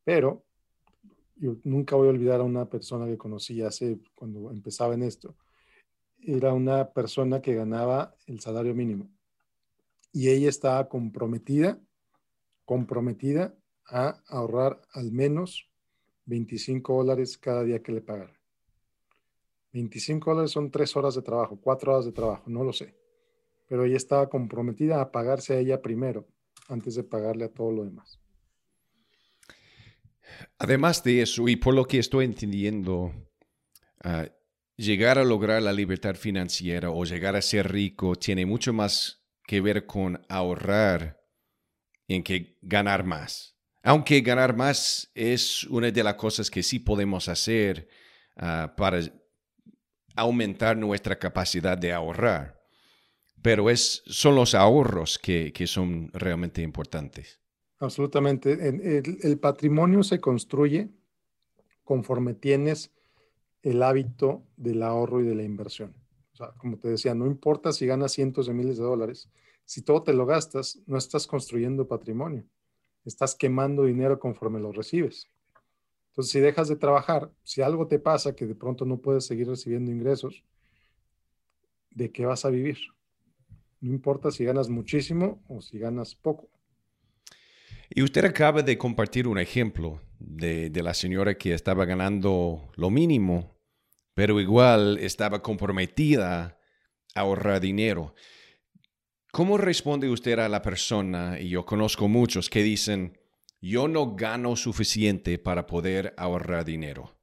Pero 0.04 0.44
yo 1.36 1.56
nunca 1.64 1.96
voy 1.96 2.08
a 2.08 2.10
olvidar 2.10 2.40
a 2.40 2.44
una 2.44 2.68
persona 2.68 3.06
que 3.06 3.16
conocí 3.16 3.62
hace 3.62 3.98
cuando 4.14 4.50
empezaba 4.50 4.94
en 4.94 5.02
esto. 5.02 5.36
Era 6.22 6.52
una 6.52 6.90
persona 6.90 7.40
que 7.40 7.54
ganaba 7.54 8.14
el 8.26 8.40
salario 8.40 8.74
mínimo 8.74 9.10
y 10.12 10.28
ella 10.28 10.48
estaba 10.48 10.88
comprometida, 10.88 11.80
comprometida 12.64 13.54
a 13.86 14.20
ahorrar 14.28 14.82
al 14.92 15.12
menos 15.12 15.68
25 16.26 16.96
dólares 16.96 17.38
cada 17.38 17.64
día 17.64 17.82
que 17.82 17.92
le 17.92 18.00
pagara. 18.00 18.38
25 19.72 20.30
dólares 20.30 20.50
son 20.50 20.70
tres 20.70 20.96
horas 20.96 21.14
de 21.14 21.22
trabajo, 21.22 21.58
cuatro 21.60 21.92
horas 21.92 22.04
de 22.04 22.12
trabajo, 22.12 22.50
no 22.50 22.64
lo 22.64 22.72
sé 22.72 23.00
pero 23.70 23.84
ella 23.84 23.96
estaba 23.96 24.28
comprometida 24.28 25.00
a 25.00 25.12
pagarse 25.12 25.54
a 25.54 25.60
ella 25.60 25.80
primero, 25.80 26.26
antes 26.68 26.96
de 26.96 27.04
pagarle 27.04 27.44
a 27.44 27.52
todo 27.54 27.70
lo 27.70 27.84
demás. 27.84 28.18
Además 30.58 31.04
de 31.04 31.22
eso, 31.22 31.46
y 31.46 31.54
por 31.54 31.74
lo 31.74 31.84
que 31.84 32.00
estoy 32.00 32.24
entendiendo, 32.24 33.12
ah, 34.02 34.26
llegar 34.80 35.18
a 35.18 35.24
lograr 35.24 35.62
la 35.62 35.72
libertad 35.72 36.14
financiera 36.14 36.90
o 36.90 37.04
llegar 37.04 37.36
a 37.36 37.42
ser 37.42 37.70
rico 37.70 38.16
tiene 38.16 38.46
mucho 38.46 38.72
más 38.72 39.22
que 39.46 39.60
ver 39.60 39.86
con 39.86 40.24
ahorrar 40.28 41.20
en 42.08 42.22
que 42.22 42.58
ganar 42.62 43.04
más. 43.04 43.56
Aunque 43.82 44.20
ganar 44.20 44.56
más 44.56 45.10
es 45.14 45.64
una 45.64 45.90
de 45.90 46.02
las 46.02 46.14
cosas 46.14 46.50
que 46.50 46.62
sí 46.62 46.78
podemos 46.78 47.28
hacer 47.28 47.88
ah, 48.36 48.74
para 48.76 49.00
aumentar 50.16 50.76
nuestra 50.76 51.18
capacidad 51.18 51.78
de 51.78 51.92
ahorrar 51.92 52.60
pero 53.42 53.70
es, 53.70 54.02
son 54.06 54.34
los 54.34 54.54
ahorros 54.54 55.18
que, 55.18 55.52
son 55.66 56.10
realmente 56.12 56.62
importantes. 56.62 57.40
Absolutamente. 57.78 58.52
El, 59.22 59.38
patrimonio 59.38 60.02
se 60.02 60.20
construye 60.20 60.90
conforme 61.84 62.34
tienes 62.34 62.92
el 63.62 63.82
hábito 63.82 64.42
del 64.56 64.82
ahorro 64.82 65.20
y 65.20 65.26
de 65.26 65.34
la 65.34 65.42
inversión. 65.42 65.94
O 66.32 66.36
sea, 66.36 66.52
como 66.52 66.78
te 66.78 66.88
decía, 66.88 67.14
no 67.14 67.26
importa 67.26 67.72
si 67.72 67.86
ganas 67.86 68.12
cientos 68.12 68.46
de 68.46 68.54
miles 68.54 68.78
de 68.78 68.84
dólares, 68.84 69.28
si 69.64 69.82
todo 69.82 70.02
te 70.02 70.12
lo 70.12 70.26
gastas, 70.26 70.80
no 70.86 70.96
estás 70.96 71.26
construyendo 71.26 71.86
patrimonio, 71.86 72.44
estás 73.04 73.34
quemando 73.34 73.84
dinero 73.84 74.18
conforme 74.18 74.60
lo 74.60 74.72
recibes. 74.72 75.28
Entonces, 76.08 76.32
si 76.32 76.40
dejas 76.40 76.68
de 76.68 76.76
trabajar, 76.76 77.30
si 77.44 77.62
algo 77.62 77.86
te 77.86 77.98
pasa 77.98 78.34
que 78.34 78.46
de 78.46 78.54
pronto 78.54 78.84
no 78.84 78.98
puedes 78.98 79.26
seguir 79.26 79.48
recibiendo 79.48 79.92
ingresos, 79.92 80.42
¿de 81.90 82.10
qué 82.10 82.26
vas 82.26 82.44
a 82.44 82.50
vivir? 82.50 82.78
No 83.80 83.92
importa 83.92 84.30
si 84.30 84.44
ganas 84.44 84.68
muchísimo 84.68 85.42
o 85.48 85.60
si 85.60 85.78
ganas 85.78 86.14
poco. 86.14 86.48
Y 87.88 88.02
usted 88.02 88.24
acaba 88.24 88.62
de 88.62 88.76
compartir 88.76 89.26
un 89.26 89.38
ejemplo 89.38 90.00
de, 90.20 90.70
la 90.82 90.94
señora 90.94 91.36
que 91.36 91.54
estaba 91.54 91.84
ganando 91.84 92.70
lo 92.76 92.90
mínimo, 92.90 93.56
pero 94.14 94.40
igual 94.40 94.98
estaba 94.98 95.42
comprometida 95.42 96.58
a 97.14 97.20
ahorrar 97.20 97.60
dinero. 97.60 98.14
¿Cómo 99.32 99.56
responde 99.58 100.08
usted 100.08 100.38
a 100.38 100.48
la 100.48 100.62
persona, 100.62 101.40
y 101.40 101.48
yo 101.48 101.64
conozco 101.64 102.08
muchos 102.08 102.50
que 102.50 102.62
dicen, 102.62 103.18
yo 103.60 103.88
no 103.88 104.14
gano 104.14 104.56
suficiente 104.56 105.38
para 105.38 105.66
poder 105.66 106.14
ahorrar 106.16 106.64
dinero? 106.64 107.16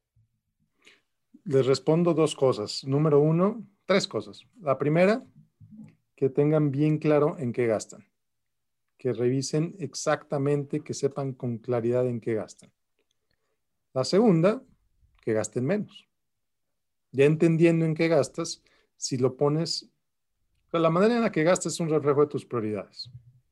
Les 1.44 1.66
respondo 1.66 2.14
dos 2.14 2.36
cosas. 2.36 2.84
Número 2.84 3.20
uno, 3.20 3.66
tres 3.86 4.08
cosas. 4.08 4.46
La 4.62 4.78
primera, 4.78 5.24
que 6.16 6.30
tengan 6.30 6.72
bien 6.72 6.98
claro 6.98 7.38
en 7.40 7.54
qué 7.54 7.68
gastan, 7.68 8.06
que 8.98 9.14
revisen 9.14 9.76
exactamente, 9.80 10.82
que 10.82 10.94
sepan 10.94 11.34
con 11.34 11.58
claridad 11.58 12.08
en 12.08 12.20
qué 12.20 12.34
gastan. 12.34 12.72
La 13.98 14.04
segunda, 14.04 14.62
que 15.24 15.34
gasten 15.34 15.66
menos. 15.66 16.08
Ya 17.12 17.26
entendiendo 17.26 17.84
en 17.84 17.96
qué 17.96 18.08
gastas, 18.08 18.62
si 18.96 19.18
lo 19.18 19.36
pones, 19.36 19.90
la 20.72 20.92
manera 20.92 21.16
en 21.16 21.24
la 21.24 21.32
que 21.32 21.44
gastas 21.44 21.74
es 21.74 21.80
un 21.80 21.90
reflejo 21.90 22.22
de 22.22 22.28
tus 22.28 22.46
prioridades. 22.46 23.10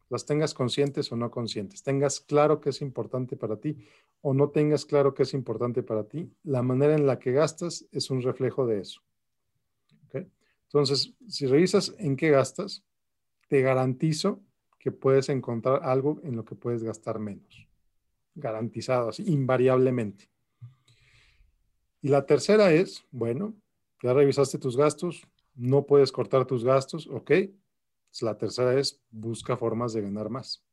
Las 0.08 0.28
tengas 0.28 0.54
conscientes 0.54 1.12
o 1.12 1.16
no 1.16 1.32
conscientes, 1.32 1.82
tengas 1.82 2.20
claro 2.20 2.62
qué 2.62 2.70
es 2.70 2.82
importante 2.84 3.36
para 3.36 3.56
ti 3.56 3.88
o 4.22 4.36
no 4.36 4.52
tengas 4.52 4.86
claro 4.86 5.16
qué 5.16 5.24
es 5.24 5.34
importante 5.34 5.82
para 5.82 6.04
ti, 6.04 6.32
la 6.44 6.62
manera 6.62 6.94
en 6.94 7.08
la 7.08 7.18
que 7.18 7.32
gastas 7.32 7.88
es 7.92 8.12
un 8.12 8.22
reflejo 8.22 8.68
de 8.68 8.82
eso. 8.82 9.02
Entonces, 10.14 11.16
si 11.28 11.48
revisas 11.48 11.96
en 11.98 12.16
qué 12.16 12.30
gastas, 12.30 12.84
te 13.48 13.62
garantizo 13.62 14.44
que 14.78 14.92
puedes 14.92 15.30
encontrar 15.30 15.82
algo 15.82 16.22
en 16.24 16.36
lo 16.36 16.46
que 16.46 16.54
puedes 16.54 16.84
gastar 16.84 17.18
menos. 17.18 17.68
Garantizado, 18.36 19.10
así, 19.10 19.24
invariablemente. 19.26 20.35
Y 22.06 22.10
la 22.10 22.24
tercera 22.24 22.72
es, 22.72 23.04
bueno, 23.10 23.56
ya 24.04 24.14
revisaste 24.14 24.60
tus 24.60 24.78
gastos, 24.78 25.24
no 25.56 25.88
puedes 25.88 26.12
cortar 26.12 26.46
tus 26.46 26.64
gastos, 26.64 27.08
ok. 27.08 27.32
La 28.22 28.38
tercera 28.38 28.80
es, 28.80 29.02
busca 29.10 29.58
formas 29.58 29.94
de 29.94 30.04
ganar 30.04 30.30
más. 30.30 30.64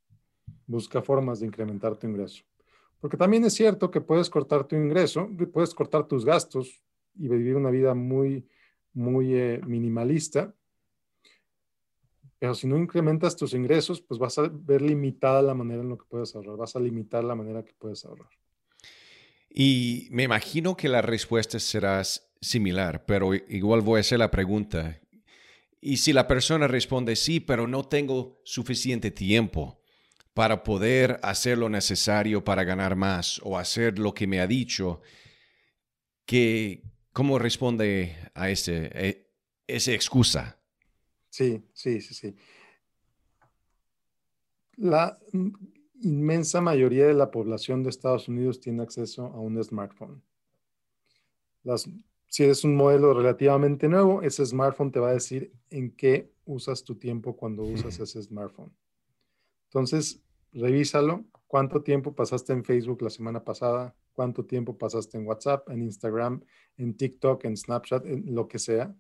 Busca 0.67 1.01
formas 1.01 1.41
de 1.41 1.47
incrementar 1.47 1.97
tu 1.97 2.07
ingreso. 2.07 2.45
Porque 3.01 3.17
también 3.17 3.47
es 3.47 3.55
cierto 3.55 3.91
que 3.91 4.03
puedes 4.03 4.29
cortar 4.29 4.69
tu 4.69 4.77
ingreso, 4.77 5.27
puedes 5.51 5.75
cortar 5.75 6.07
tus 6.07 6.23
gastos 6.23 6.85
y 7.15 7.29
vivir 7.29 7.57
una 7.57 7.71
vida 7.71 7.95
muy, 7.95 8.47
muy 8.93 9.35
eh, 9.35 9.59
minimalista. 9.67 10.55
Pero 12.39 12.55
si 12.55 12.67
no 12.67 12.77
incrementas 12.77 13.37
tus 13.37 13.55
ingresos, 13.55 14.03
pues 14.03 14.21
vas 14.21 14.37
a 14.37 14.51
ver 14.53 14.83
limitada 14.83 15.41
la 15.41 15.55
manera 15.55 15.81
en 15.81 15.89
lo 15.89 15.97
que 15.97 16.05
puedes 16.11 16.37
ahorrar, 16.37 16.59
vas 16.59 16.77
a 16.77 16.81
limitar 16.81 17.25
la 17.25 17.35
manera 17.35 17.65
que 17.65 17.73
puedes 17.73 18.05
ahorrar. 18.05 18.42
Y 19.55 20.09
me 20.11 20.23
imagino 20.23 20.77
que 20.77 20.89
la 20.89 21.03
respuesta 21.03 21.61
será 21.61 22.03
similar, 22.41 23.05
pero 23.05 23.35
igual 23.35 23.83
voy 23.83 23.99
a 23.99 24.01
hacer 24.01 24.19
la 24.19 24.31
pregunta. 24.31 24.99
Y 25.81 25.99
si 25.99 26.13
la 26.15 26.27
persona 26.27 26.69
responde 26.69 27.17
sí, 27.17 27.39
pero 27.39 27.67
no 27.67 27.85
tengo 27.85 28.41
suficiente 28.45 29.11
tiempo, 29.11 29.83
para 30.33 30.63
poder 30.63 31.21
hacer 31.23 31.59
lo 31.59 31.69
necesario 31.69 32.43
para 32.43 32.65
ganar 32.65 32.97
más 32.97 33.41
o 33.45 33.59
hacer 33.59 33.99
lo 33.99 34.15
que 34.15 34.27
me 34.27 34.41
ha 34.41 34.47
dicho, 34.47 35.03
que, 36.25 36.83
¿cómo 37.13 37.39
responde 37.39 38.17
a 38.35 38.49
ese, 38.49 38.91
e, 38.95 39.31
esa 39.67 39.93
excusa? 39.93 40.59
Sí, 41.29 41.63
sí, 41.75 42.01
sí, 42.01 42.15
sí. 42.15 42.37
La 44.77 45.19
inmensa 46.03 46.61
mayoría 46.61 47.07
de 47.07 47.15
la 47.15 47.31
población 47.31 47.83
de 47.83 47.91
Estados 47.91 48.29
Unidos 48.29 48.61
tiene 48.61 48.83
acceso 48.83 49.27
a 49.27 49.41
un 49.41 49.63
smartphone. 49.63 50.23
Las, 51.63 51.89
si 52.27 52.45
eres 52.45 52.65
un 52.65 52.77
modelo 52.77 53.15
relativamente 53.15 53.89
nuevo, 53.89 54.23
ese 54.23 54.45
smartphone 54.45 54.91
te 54.91 55.01
va 55.01 55.11
a 55.11 55.15
decir 55.15 55.53
en 55.71 55.91
qué 55.93 56.33
usas 56.45 56.85
tu 56.85 56.97
tiempo 56.97 57.37
cuando 57.37 57.63
usas 57.63 57.99
ese 58.01 58.23
smartphone. 58.23 58.73
Entonces, 59.65 60.21
revísalo. 60.53 61.25
¿Cuánto 61.47 61.83
tiempo 61.83 62.15
pasaste 62.15 62.53
en 62.53 62.65
Facebook 62.65 63.03
la 63.03 63.11
semana 63.11 63.45
pasada? 63.45 63.95
¿Cuánto 64.13 64.45
tiempo 64.45 64.77
pasaste 64.77 65.19
en 65.19 65.27
WhatsApp, 65.27 65.69
en 65.71 65.83
Instagram, 65.83 66.43
en 66.79 66.97
TikTok, 66.97 67.45
en 67.45 67.57
Snapchat, 67.57 68.07
en 68.07 68.35
lo 68.35 68.49
que 68.49 68.59
sea? 68.59 68.95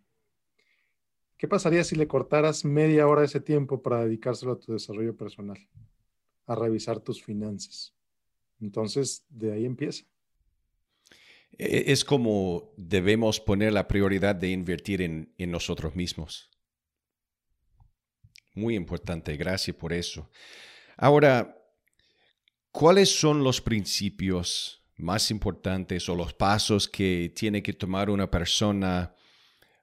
¿Qué 1.36 1.48
pasaría 1.48 1.82
si 1.82 1.96
le 1.96 2.06
cortaras 2.06 2.64
media 2.64 3.08
hora 3.08 3.22
de 3.22 3.26
ese 3.26 3.40
tiempo 3.40 3.82
para 3.82 4.04
dedicárselo 4.04 4.52
a 4.52 4.60
tu 4.60 4.72
desarrollo 4.72 5.16
personal? 5.16 5.58
A 6.46 6.54
revisar 6.54 7.00
tus 7.00 7.22
finanzas. 7.22 7.94
Entonces, 8.60 9.24
de 9.28 9.52
ahí 9.52 9.64
empieza. 9.64 10.04
E, 11.58 11.84
es 11.92 12.04
como 12.04 12.72
debemos 12.76 13.40
poner 13.40 13.72
la 13.72 13.88
prioridad 13.88 14.34
de 14.34 14.50
invertir 14.50 15.02
en, 15.02 15.32
en 15.38 15.50
nosotros 15.50 15.94
mismos. 15.94 16.50
Muy 18.54 18.74
importante, 18.74 19.36
gracias 19.36 19.76
por 19.76 19.92
eso. 19.92 20.30
Ahora, 20.96 21.58
¿cuáles 22.70 23.08
son 23.08 23.42
los 23.42 23.60
principios 23.60 24.82
más 24.96 25.30
importantes 25.30 26.08
o 26.08 26.14
los 26.14 26.34
pasos 26.34 26.88
que 26.88 27.32
tiene 27.34 27.62
que 27.62 27.72
tomar 27.72 28.10
una 28.10 28.30
persona 28.30 29.14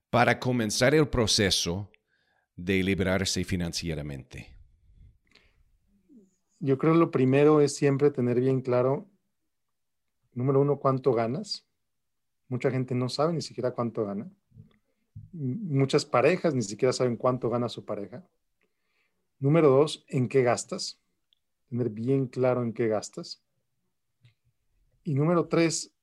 para 0.10 0.40
comenzar 0.40 0.94
el 0.94 1.08
proceso 1.08 1.92
de 2.56 2.84
liberarse 2.84 3.44
financieramente? 3.44 4.59
Yo 6.60 6.78
creo 6.78 6.94
lo 6.94 7.10
primero 7.10 7.62
es 7.62 7.76
siempre 7.76 8.12
tener 8.12 8.40
bien 8.40 8.62
claro, 8.62 9.08
número 10.34 10.60
uno, 10.60 10.78
cuánto 10.78 11.14
ganas. 11.14 11.66
Mucha 12.50 12.70
gente 12.70 12.96
no 12.96 13.08
sabe 13.08 13.34
ni 13.34 13.42
siquiera 13.42 13.72
cuánto 13.72 14.06
gana. 14.06 14.30
Muchas 15.32 16.06
parejas 16.06 16.54
ni 16.54 16.62
siquiera 16.62 16.92
saben 16.92 17.16
cuánto 17.16 17.50
gana 17.50 17.70
su 17.70 17.86
pareja. 17.86 18.28
Número 19.40 19.70
dos, 19.70 20.04
¿en 20.08 20.28
qué 20.28 20.44
gastas? 20.44 21.00
Tener 21.70 21.90
bien 21.90 22.28
claro 22.28 22.62
en 22.64 22.74
qué 22.74 22.88
gastas. 22.88 23.42
Y 25.04 25.14
número 25.14 25.48
tres, 25.48 25.94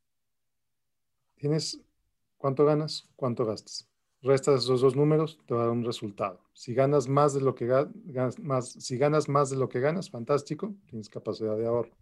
tienes 1.37 1.83
cuánto 2.39 2.65
ganas, 2.65 3.11
cuánto 3.15 3.45
gastas. 3.45 3.89
Restas 4.23 4.65
esos 4.65 4.81
dos 4.81 4.97
números, 4.97 5.39
te 5.47 5.55
va 5.55 5.63
a 5.63 5.67
dar 5.67 5.73
un 5.73 5.85
resultado. 5.85 6.41
Si 6.53 6.75
ganas 6.75 7.09
más 7.09 7.35
de 7.35 7.41
lo 7.41 7.55
que 7.55 7.67
ganas, 7.67 8.39
más, 8.39 8.73
si 8.73 8.99
ganas 8.99 9.29
más 9.29 9.51
de 9.51 9.57
lo 9.57 9.69
que 9.69 9.81
ganas, 9.81 10.11
fantástico, 10.11 10.75
tienes 10.87 11.09
capacidad 11.09 11.57
de 11.57 11.67
ahorro. 11.67 11.97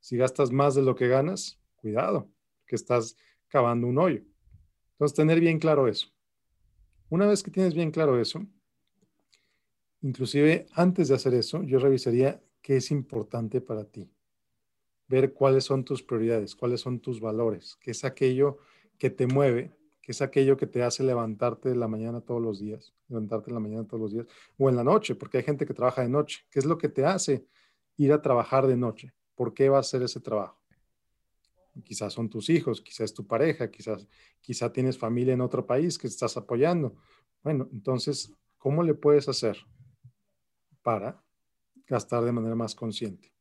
Si 0.00 0.16
gastas 0.16 0.50
más 0.50 0.74
de 0.74 0.82
lo 0.82 0.94
que 0.94 1.08
ganas, 1.08 1.58
cuidado, 1.76 2.28
que 2.66 2.76
estás 2.76 3.16
cavando 3.48 3.86
un 3.86 3.98
hoyo. 3.98 4.22
Entonces, 4.92 5.16
tener 5.16 5.40
bien 5.40 5.58
claro 5.58 5.88
eso. 5.88 6.08
Una 7.08 7.26
vez 7.26 7.42
que 7.42 7.50
tienes 7.50 7.74
bien 7.74 7.90
claro 7.90 8.20
eso, 8.20 8.46
Inclusive 10.04 10.66
antes 10.74 11.08
de 11.08 11.14
hacer 11.14 11.32
eso, 11.32 11.62
yo 11.62 11.78
revisaría 11.78 12.38
qué 12.60 12.76
es 12.76 12.90
importante 12.90 13.62
para 13.62 13.84
ti. 13.86 14.10
Ver 15.08 15.32
cuáles 15.32 15.64
son 15.64 15.82
tus 15.82 16.02
prioridades, 16.02 16.54
cuáles 16.54 16.82
son 16.82 17.00
tus 17.00 17.20
valores, 17.20 17.78
qué 17.80 17.92
es 17.92 18.04
aquello 18.04 18.58
que 18.98 19.08
te 19.08 19.26
mueve, 19.26 19.72
qué 20.04 20.12
es 20.12 20.22
aquello 20.22 20.56
que 20.56 20.66
te 20.66 20.82
hace 20.82 21.02
levantarte 21.02 21.70
de 21.70 21.76
la 21.76 21.88
mañana 21.88 22.20
todos 22.20 22.42
los 22.42 22.60
días, 22.60 22.92
levantarte 23.08 23.50
en 23.50 23.54
la 23.54 23.60
mañana 23.60 23.86
todos 23.86 24.00
los 24.00 24.12
días, 24.12 24.26
o 24.58 24.68
en 24.68 24.76
la 24.76 24.84
noche, 24.84 25.14
porque 25.14 25.38
hay 25.38 25.44
gente 25.44 25.64
que 25.64 25.74
trabaja 25.74 26.02
de 26.02 26.08
noche. 26.08 26.44
¿Qué 26.50 26.58
es 26.58 26.64
lo 26.64 26.76
que 26.76 26.88
te 26.88 27.04
hace 27.04 27.46
ir 27.96 28.12
a 28.12 28.20
trabajar 28.20 28.66
de 28.66 28.76
noche? 28.76 29.14
¿Por 29.34 29.54
qué 29.54 29.68
va 29.68 29.78
a 29.78 29.80
hacer 29.80 30.02
ese 30.02 30.20
trabajo? 30.20 30.60
Quizás 31.84 32.12
son 32.12 32.28
tus 32.28 32.50
hijos, 32.50 32.80
quizás 32.80 33.06
es 33.06 33.14
tu 33.14 33.26
pareja, 33.26 33.70
quizás, 33.70 34.06
quizás 34.40 34.72
tienes 34.72 34.98
familia 34.98 35.34
en 35.34 35.40
otro 35.40 35.66
país 35.66 35.98
que 35.98 36.06
estás 36.06 36.36
apoyando. 36.36 36.94
Bueno, 37.42 37.68
entonces, 37.72 38.32
¿cómo 38.58 38.82
le 38.82 38.94
puedes 38.94 39.28
hacer 39.28 39.56
para 40.82 41.24
gastar 41.86 42.24
de 42.24 42.32
manera 42.32 42.54
más 42.54 42.74
consciente, 42.74 43.32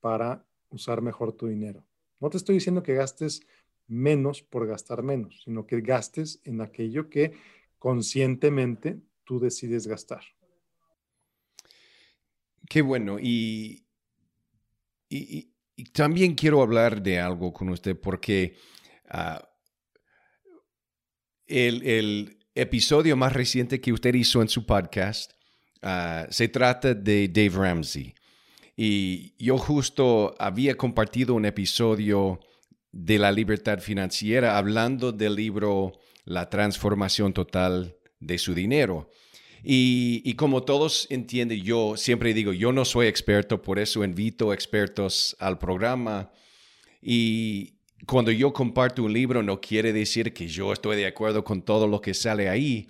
para 0.00 0.46
usar 0.70 1.02
mejor 1.02 1.32
tu 1.32 1.46
dinero. 1.46 1.84
No 2.20 2.30
te 2.30 2.36
estoy 2.36 2.54
diciendo 2.54 2.82
que 2.82 2.94
gastes 2.94 3.42
menos 3.88 4.42
por 4.42 4.66
gastar 4.66 5.02
menos, 5.02 5.42
sino 5.44 5.66
que 5.66 5.80
gastes 5.80 6.40
en 6.44 6.60
aquello 6.60 7.08
que 7.08 7.32
conscientemente 7.78 8.98
tú 9.24 9.38
decides 9.40 9.86
gastar. 9.86 10.22
Qué 12.68 12.82
bueno. 12.82 13.18
Y, 13.20 13.86
y, 15.08 15.52
también 15.92 16.34
quiero 16.34 16.62
hablar 16.62 17.02
de 17.02 17.20
algo 17.20 17.52
con 17.52 17.68
usted 17.68 17.98
porque 18.00 18.56
ah, 19.08 19.46
el, 21.46 21.86
el, 21.86 22.38
episodio 22.54 23.16
más 23.16 23.34
reciente 23.34 23.80
que 23.82 23.92
usted 23.92 24.14
hizo 24.14 24.40
en 24.40 24.48
su 24.48 24.64
podcast 24.64 25.32
Ah, 25.88 26.26
se 26.30 26.48
trata 26.48 26.94
de 26.94 27.28
Dave 27.28 27.50
Ramsey. 27.50 28.12
Y 28.76 29.34
yo 29.38 29.56
justo 29.56 30.34
había 30.38 30.76
compartido 30.76 31.34
un 31.34 31.44
episodio 31.44 32.40
de 32.96 33.18
la 33.18 33.30
libertad 33.30 33.80
financiera 33.80 34.56
hablando 34.56 35.12
del 35.12 35.36
libro 35.36 35.92
La 36.24 36.48
transformación 36.48 37.34
total 37.34 37.96
de 38.20 38.38
su 38.38 38.54
dinero. 38.54 39.10
Y, 39.62 40.32
como 40.34 40.62
todos 40.62 41.06
entienden, 41.10 41.62
yo 41.62 41.96
siempre 41.96 42.32
digo, 42.32 42.52
yo 42.52 42.72
no 42.72 42.84
soy 42.84 43.08
experto, 43.08 43.60
por 43.60 43.78
eso 43.78 44.04
invito 44.04 44.52
expertos 44.52 45.36
al 45.40 45.58
programa. 45.58 46.30
Y 47.02 47.74
cuando 48.06 48.30
yo 48.30 48.52
comparto 48.52 49.02
un 49.02 49.12
libro 49.12 49.42
no 49.42 49.60
quiere 49.60 49.92
decir 49.92 50.32
que 50.32 50.46
yo 50.46 50.72
estoy 50.72 50.96
de 50.96 51.06
acuerdo 51.06 51.44
con 51.44 51.62
todo 51.62 51.86
lo 51.86 52.00
que 52.00 52.14
sale 52.14 52.48
ahí, 52.48 52.88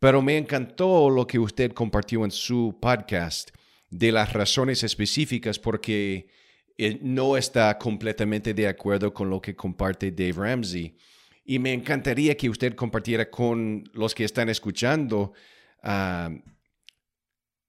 pero 0.00 0.22
me 0.22 0.38
encantó 0.38 1.10
lo 1.10 1.26
que 1.26 1.38
usted 1.38 1.72
compartió 1.72 2.24
en 2.24 2.30
su 2.30 2.78
podcast 2.80 3.50
de 3.90 4.10
las 4.10 4.32
razones 4.32 4.82
específicas 4.82 5.58
porque 5.58 6.28
no 7.00 7.36
está 7.36 7.78
completamente 7.78 8.54
de 8.54 8.68
acuerdo 8.68 9.12
con 9.12 9.30
lo 9.30 9.40
que 9.40 9.54
comparte 9.54 10.10
Dave 10.10 10.32
Ramsey. 10.32 10.96
Y 11.44 11.58
me 11.58 11.72
encantaría 11.72 12.36
que 12.36 12.50
usted 12.50 12.74
compartiera 12.74 13.30
con 13.30 13.84
los 13.92 14.14
que 14.14 14.24
están 14.24 14.48
escuchando 14.48 15.32
ah, 15.82 16.30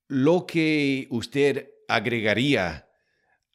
lo 0.07 0.45
que 0.45 1.07
usted 1.09 1.69
agregaría 1.87 2.89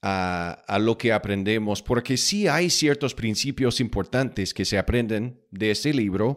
a, 0.01 0.63
a, 0.67 0.79
lo 0.79 0.97
que 0.97 1.13
aprendemos, 1.13 1.83
porque 1.83 2.17
sí 2.17 2.49
hay 2.49 2.71
ciertos 2.71 3.15
principios 3.15 3.81
importantes 3.81 4.53
que 4.55 4.65
se 4.65 4.79
aprenden 4.79 5.41
de 5.51 5.71
ese 5.71 5.93
libro 5.93 6.37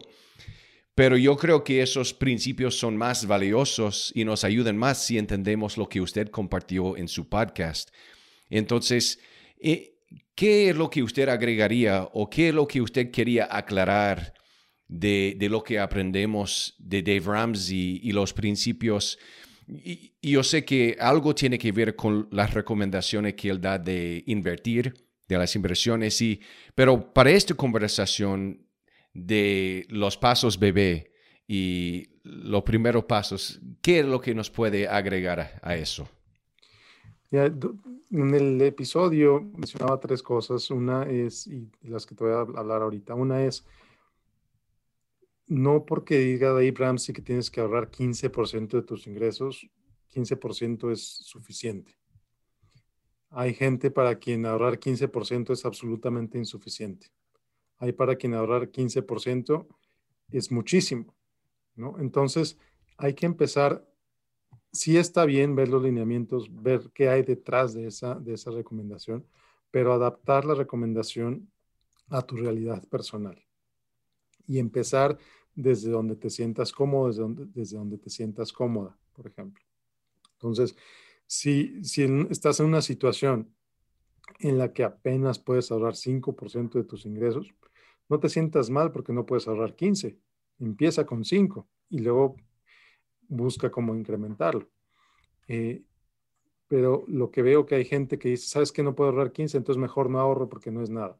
pero 0.96 1.18
yo 1.18 1.36
creo 1.36 1.62
que 1.62 1.82
esos 1.82 2.14
principios 2.14 2.78
son 2.78 2.96
más 2.96 3.26
valiosos 3.26 4.10
y 4.14 4.24
nos 4.24 4.44
ayudan 4.44 4.78
más 4.78 5.04
si 5.04 5.18
entendemos 5.18 5.76
lo 5.76 5.90
que 5.90 6.00
usted 6.00 6.30
compartió 6.30 6.96
en 6.96 7.06
su 7.06 7.28
podcast. 7.28 7.90
Entonces, 8.50 9.18
eh, 9.60 9.98
¿qué 10.34 10.70
es 10.70 10.76
lo 10.76 10.90
que 10.90 11.02
usted 11.02 11.28
agregaría 11.28 12.08
o 12.12 12.28
qué 12.30 12.48
es 12.48 12.54
lo 12.54 12.66
que 12.66 12.80
usted 12.80 13.10
quería 13.10 13.48
aclarar 13.50 14.34
de, 14.88 15.36
lo 15.50 15.62
que 15.62 15.78
aprendemos 15.78 16.74
de 16.78 17.02
Dave 17.02 17.24
Ramsey 17.24 18.00
y 18.02 18.12
los 18.12 18.32
principios? 18.32 19.18
Y, 19.68 20.12
yo 20.22 20.42
sé 20.42 20.64
que 20.64 20.96
algo 21.00 21.34
tiene 21.34 21.58
que 21.58 21.72
ver 21.72 21.96
con 21.96 22.28
las 22.30 22.54
recomendaciones 22.54 23.34
que 23.34 23.48
él 23.48 23.60
da 23.60 23.78
de 23.78 24.22
invertir, 24.26 24.94
de 25.28 25.38
las 25.38 25.54
inversiones, 25.56 26.20
y, 26.20 26.40
pero 26.74 27.12
para 27.12 27.30
esta 27.30 27.54
conversación 27.54 28.66
de 29.12 29.86
los 29.88 30.16
pasos 30.16 30.58
bebé 30.58 31.12
y 31.48 32.08
los 32.22 32.62
primeros 32.64 33.04
pasos, 33.04 33.60
¿qué 33.80 34.00
es 34.00 34.06
lo 34.06 34.20
que 34.20 34.34
nos 34.34 34.50
puede 34.50 34.88
agregar 34.88 35.60
a, 35.62 35.76
eso? 35.76 36.08
En 37.30 38.34
el 38.34 38.60
episodio 38.62 39.40
mencionaba 39.40 39.98
tres 40.00 40.22
cosas. 40.22 40.70
Una 40.70 41.04
es, 41.04 41.46
y 41.46 41.70
las 41.82 42.06
que 42.06 42.14
te 42.14 42.24
voy 42.24 42.32
a 42.32 42.40
hablar 42.40 42.82
ahorita, 42.82 43.14
una 43.14 43.44
es, 43.44 43.64
no 45.46 45.84
porque 45.84 46.18
diga 46.18 46.48
Dave 46.48 46.74
Ramsey 46.76 47.14
que 47.14 47.22
tienes 47.22 47.50
que 47.50 47.60
ahorrar 47.60 47.90
15% 47.90 48.68
de 48.68 48.82
tus 48.82 49.06
ingresos, 49.06 49.68
15% 50.12 50.92
es 50.92 51.02
suficiente. 51.02 51.96
Hay 53.30 53.54
gente 53.54 53.90
para 53.90 54.18
quien 54.18 54.46
ahorrar 54.46 54.78
15% 54.78 55.52
es 55.52 55.64
absolutamente 55.64 56.38
insuficiente. 56.38 57.08
Hay 57.78 57.92
para 57.92 58.16
quien 58.16 58.34
ahorrar 58.34 58.70
15% 58.70 59.66
es 60.30 60.50
muchísimo, 60.50 61.14
¿no? 61.74 61.98
Entonces, 61.98 62.58
hay 62.96 63.14
que 63.14 63.26
empezar, 63.26 63.86
sí 64.76 64.96
está 64.96 65.24
bien 65.24 65.56
ver 65.56 65.68
los 65.68 65.82
lineamientos, 65.82 66.48
ver 66.50 66.90
qué 66.94 67.08
hay 67.08 67.22
detrás 67.22 67.74
de 67.74 67.86
esa, 67.86 68.14
de 68.14 68.34
esa 68.34 68.50
recomendación, 68.50 69.26
pero 69.70 69.92
adaptar 69.92 70.44
la 70.44 70.54
recomendación 70.54 71.50
a 72.08 72.22
tu 72.22 72.36
realidad 72.36 72.86
personal 72.88 73.42
y 74.46 74.58
empezar 74.58 75.18
desde 75.54 75.90
donde 75.90 76.16
te 76.16 76.30
sientas 76.30 76.72
cómodo, 76.72 77.08
desde 77.08 77.22
donde, 77.22 77.46
desde 77.46 77.76
donde 77.76 77.98
te 77.98 78.10
sientas 78.10 78.52
cómoda, 78.52 78.96
por 79.12 79.26
ejemplo. 79.26 79.64
Entonces, 80.34 80.76
si, 81.26 81.82
si 81.82 82.04
estás 82.30 82.60
en 82.60 82.66
una 82.66 82.82
situación 82.82 83.52
en 84.40 84.58
la 84.58 84.72
que 84.72 84.84
apenas 84.84 85.38
puedes 85.38 85.70
ahorrar 85.70 85.96
5% 85.96 86.78
de 86.78 86.84
tus 86.84 87.06
ingresos, 87.06 87.54
no 88.08 88.20
te 88.20 88.28
sientas 88.28 88.70
mal 88.70 88.92
porque 88.92 89.12
no 89.12 89.26
puedes 89.26 89.48
ahorrar 89.48 89.74
15. 89.74 90.18
Empieza 90.58 91.06
con 91.06 91.24
5 91.24 91.66
y 91.88 91.98
luego 92.00 92.36
busca 93.28 93.70
cómo 93.70 93.94
incrementarlo. 93.94 94.68
Eh, 95.48 95.82
pero 96.68 97.04
lo 97.06 97.30
que 97.30 97.42
veo 97.42 97.66
que 97.66 97.76
hay 97.76 97.84
gente 97.84 98.18
que 98.18 98.30
dice, 98.30 98.48
¿sabes 98.48 98.72
que 98.72 98.82
no 98.82 98.94
puedo 98.94 99.10
ahorrar 99.10 99.32
15? 99.32 99.56
Entonces 99.56 99.80
mejor 99.80 100.10
no 100.10 100.18
ahorro 100.18 100.48
porque 100.48 100.70
no 100.70 100.82
es 100.82 100.90
nada. 100.90 101.18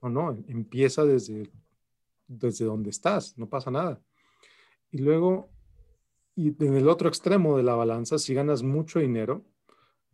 O 0.00 0.08
no, 0.08 0.36
empieza 0.48 1.04
desde, 1.04 1.50
desde 2.26 2.64
donde 2.64 2.90
estás, 2.90 3.38
no 3.38 3.48
pasa 3.48 3.70
nada. 3.70 4.00
Y 4.90 4.98
luego, 4.98 5.50
y 6.34 6.48
en 6.64 6.74
el 6.74 6.88
otro 6.88 7.08
extremo 7.08 7.56
de 7.56 7.62
la 7.62 7.74
balanza, 7.74 8.18
si 8.18 8.34
ganas 8.34 8.62
mucho 8.62 8.98
dinero, 8.98 9.44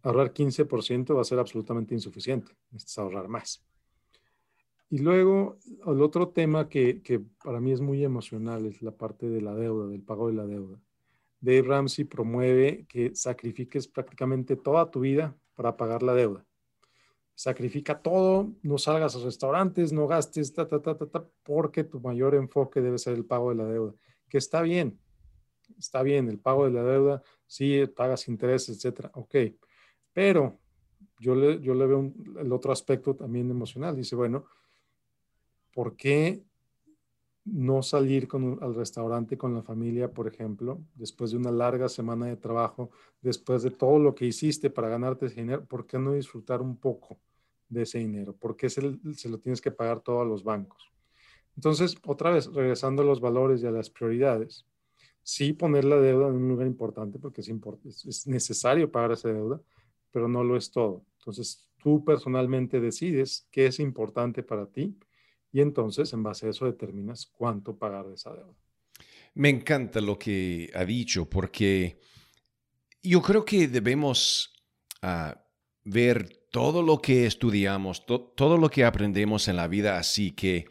ahorrar 0.03 0.33
15% 0.33 1.16
va 1.16 1.22
a 1.22 1.25
ser 1.25 1.38
absolutamente 1.38 1.94
insuficiente. 1.94 2.53
Necesitas 2.70 2.98
ahorrar 2.98 3.29
más. 3.29 3.64
Y 4.90 4.98
luego, 4.98 5.59
el 5.87 6.03
otro 6.03 6.29
tema 6.29 6.68
que, 6.68 7.01
que, 7.01 7.18
para 7.42 7.61
mí 7.61 7.72
es 7.72 7.81
muy 7.81 8.05
emocional 8.05 8.66
es 8.66 8.83
la 8.83 8.90
parte 8.90 9.27
de 9.27 9.40
la 9.40 9.55
deuda, 9.55 9.87
del 9.87 10.03
pago 10.03 10.29
de 10.29 10.35
la 10.35 10.46
deuda. 10.46 10.79
Dave 11.42 11.62
Ramsey 11.62 12.05
promueve 12.05 12.87
que 12.88 13.14
sacrifiques 13.16 13.88
prácticamente 13.88 14.55
toda 14.55 14.90
tu 14.90 15.00
vida 15.00 15.37
para 15.55 15.76
pagar 15.76 16.05
la 16.05 16.14
deuda. 16.14 16.46
Sacrifica 17.35 18.00
todo, 18.00 18.52
no 18.62 18.78
salgas 18.78 19.16
a 19.16 19.24
restaurantes, 19.24 19.92
no 19.92 20.07
gastes, 20.07 20.55
ta, 20.55 20.68
ta, 20.68 20.81
ta, 20.81 20.96
ta, 20.96 21.07
ta, 21.07 21.28
porque 21.42 21.83
tu 21.83 22.00
mayor 22.00 22.37
enfoque 22.37 22.81
debe 22.81 22.96
ser 22.96 23.14
el 23.14 23.24
pago 23.24 23.50
de 23.50 23.57
la 23.57 23.64
deuda, 23.64 23.92
que 24.28 24.38
está 24.38 24.62
bien, 24.62 25.00
está 25.76 26.05
bien, 26.05 26.28
el 26.28 26.38
pago 26.38 26.66
de 26.66 26.70
la 26.70 26.85
deuda, 26.85 27.22
sí, 27.46 27.87
pagas 27.88 28.28
intereses, 28.28 28.76
etcétera, 28.76 29.11
ok, 29.14 29.35
pero 30.12 30.61
yo 31.18 31.35
le, 31.35 31.61
yo 31.61 31.74
le 31.74 31.87
veo 31.87 32.12
el 32.38 32.52
otro 32.52 32.70
aspecto 32.70 33.16
también 33.16 33.50
emocional, 33.50 33.96
dice, 33.96 34.14
bueno, 34.14 34.44
¿por 35.72 35.96
qué 35.96 36.44
no 37.44 37.83
salir 37.83 38.28
al 38.61 38.74
restaurante 38.74 39.37
con 39.37 39.55
la 39.55 39.62
familia, 39.62 40.12
por 40.12 40.28
ejemplo, 40.28 40.81
después 40.94 41.33
de 41.33 41.38
una 41.38 41.50
larga 41.50 41.88
semana 41.88 42.26
de 42.26 42.37
trabajo, 42.37 42.90
después 43.20 43.62
de 43.62 43.70
todo 43.70 43.98
lo 43.98 44.14
que 44.14 44.26
hiciste 44.26 44.70
para 44.70 44.88
ganarte 44.88 45.26
ese 45.26 45.40
dinero? 45.40 45.64
¿Por 45.64 45.87
qué 45.87 45.98
no 45.98 46.12
disfrutar 46.12 46.62
un 46.62 46.76
poco 46.76 47.18
de 47.68 47.83
ese 47.83 47.98
dinero? 47.98 48.35
¿Por 48.35 48.57
qué 48.57 48.70
se, 48.70 48.81
lo 48.83 49.38
tienes 49.38 49.61
que 49.61 49.72
pagar 49.72 50.00
todo 50.00 50.20
a 50.20 50.24
los 50.24 50.44
bancos? 50.44 50.92
Entonces, 51.57 51.96
otra 52.07 52.31
vez, 52.31 52.46
regresando 52.52 53.02
a 53.02 53.05
los 53.05 53.20
valores 53.20 53.62
y 53.62 53.66
a 53.66 53.72
las 53.72 53.90
prioridades, 53.90 54.64
sí 55.22 55.52
poner 55.52 55.85
la 55.85 55.96
deuda 55.96 56.28
en 56.28 56.35
un 56.35 56.48
lugar 56.48 56.66
importante 56.66 57.18
porque 57.18 57.40
es, 57.40 58.05
es 58.07 58.26
necesario 58.26 58.90
pagar 58.90 59.12
esa 59.12 59.28
deuda, 59.28 59.61
pero 60.12 60.28
no 60.28 60.44
lo 60.44 60.57
es 60.57 60.70
todo. 60.70 61.05
Entonces, 61.18 61.68
tú 61.83 62.05
personalmente 62.05 62.81
decides 62.81 63.48
qué 63.50 63.66
es 63.66 63.81
importante 63.81 64.42
para 64.42 64.66
ti 64.66 64.96
y 65.53 65.61
entonces 65.61 66.12
en 66.12 66.23
base 66.23 66.47
a 66.47 66.51
eso 66.51 66.65
determinas 66.65 67.27
cuánto 67.27 67.77
pagar 67.77 68.07
de 68.07 68.15
esa 68.15 68.33
deuda. 68.33 68.55
Me 69.35 69.49
encanta 69.49 70.01
lo 70.01 70.19
que 70.19 70.71
ha 70.75 70.85
dicho 70.85 71.29
porque 71.29 72.01
yo 73.03 73.21
creo 73.23 73.45
que 73.45 73.69
debemos 73.69 74.53
ah, 75.03 75.43
ver 75.85 76.47
todo 76.51 76.83
lo 76.83 77.01
que 77.01 77.27
estudiamos, 77.27 78.05
todo 78.07 78.59
lo 78.59 78.69
que 78.69 78.85
aprendemos 78.85 79.49
en 79.49 79.57
la 79.57 79.69
vida 79.69 79.99
así 79.99 80.33
que 80.33 80.67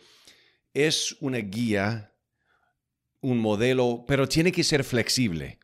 es 0.73 1.17
una 1.19 1.39
guía, 1.39 2.13
un 3.19 3.39
modelo, 3.39 4.05
pero 4.07 4.27
tiene 4.27 4.51
que 4.51 4.63
ser 4.63 4.83
flexible. 4.83 5.59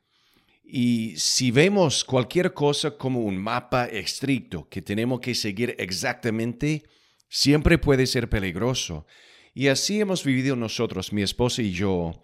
Y 0.64 1.16
si 1.16 1.52
vemos 1.52 2.04
cualquier 2.04 2.54
cosa 2.54 2.98
como 2.98 3.22
un 3.22 3.38
mapa 3.38 3.86
estricto 3.86 4.68
que 4.68 4.82
tenemos 4.82 5.22
que 5.22 5.34
seguir 5.34 5.76
exactamente, 5.78 6.84
siempre 7.30 7.78
puede 7.78 8.08
ser 8.08 8.30
peligroso. 8.30 9.06
Y 9.54 9.68
así 9.68 10.00
hemos 10.00 10.24
vivido 10.24 10.56
nosotros, 10.56 11.12
mi 11.12 11.22
esposa 11.22 11.62
y 11.62 11.72
yo. 11.72 12.22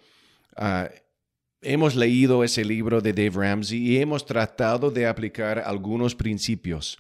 Ah, 0.56 0.90
hemos 1.62 1.96
leído 1.96 2.44
ese 2.44 2.64
libro 2.64 3.02
de 3.02 3.14
Dave 3.14 3.48
Ramsey 3.48 3.80
y 3.80 3.98
hemos 3.98 4.26
tratado 4.26 4.92
de 4.92 5.08
aplicar 5.08 5.60
algunos 5.60 6.16
principios. 6.16 6.98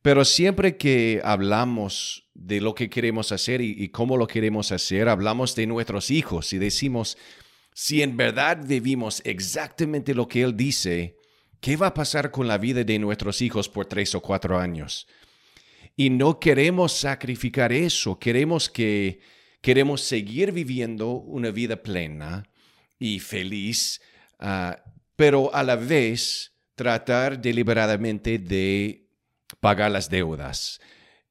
Pero 0.00 0.24
siempre 0.24 0.76
que 0.76 1.20
hablamos 1.24 2.30
de 2.34 2.60
lo 2.60 2.74
que 2.74 2.88
queremos 2.88 3.32
hacer 3.32 3.60
y, 3.60 3.74
y, 3.76 3.88
cómo 3.88 4.16
lo 4.16 4.26
queremos 4.26 4.70
hacer, 4.70 5.08
hablamos 5.08 5.54
de 5.56 5.66
nuestros 5.66 6.10
hijos 6.10 6.52
y 6.52 6.58
decimos, 6.58 7.18
si 7.74 8.02
en 8.02 8.16
verdad 8.16 8.58
vivimos 8.64 9.20
exactamente 9.24 10.14
lo 10.14 10.28
que 10.28 10.42
él 10.42 10.56
dice, 10.56 11.16
¿qué 11.60 11.76
va 11.76 11.88
a 11.88 11.94
pasar 11.94 12.30
con 12.30 12.46
la 12.46 12.58
vida 12.58 12.84
de 12.84 12.98
nuestros 12.98 13.42
hijos 13.42 13.68
por 13.68 13.86
tres 13.86 14.14
o 14.14 14.20
cuatro 14.20 14.58
años? 14.58 15.06
Y 16.00 16.10
no 16.10 16.38
queremos 16.38 16.92
sacrificar 16.92 17.72
eso, 17.72 18.20
queremos 18.20 18.70
que 18.70 19.18
queremos 19.60 20.00
seguir 20.00 20.52
viviendo 20.52 21.10
una 21.10 21.50
vida 21.50 21.82
plena 21.82 22.48
y 23.00 23.18
feliz, 23.18 24.00
ah, 24.38 24.80
pero 25.16 25.52
a 25.52 25.64
la 25.64 25.74
vez 25.74 26.52
tratar 26.76 27.42
deliberadamente 27.42 28.38
de 28.38 29.08
pagar 29.58 29.90
las 29.90 30.08
deudas. 30.08 30.80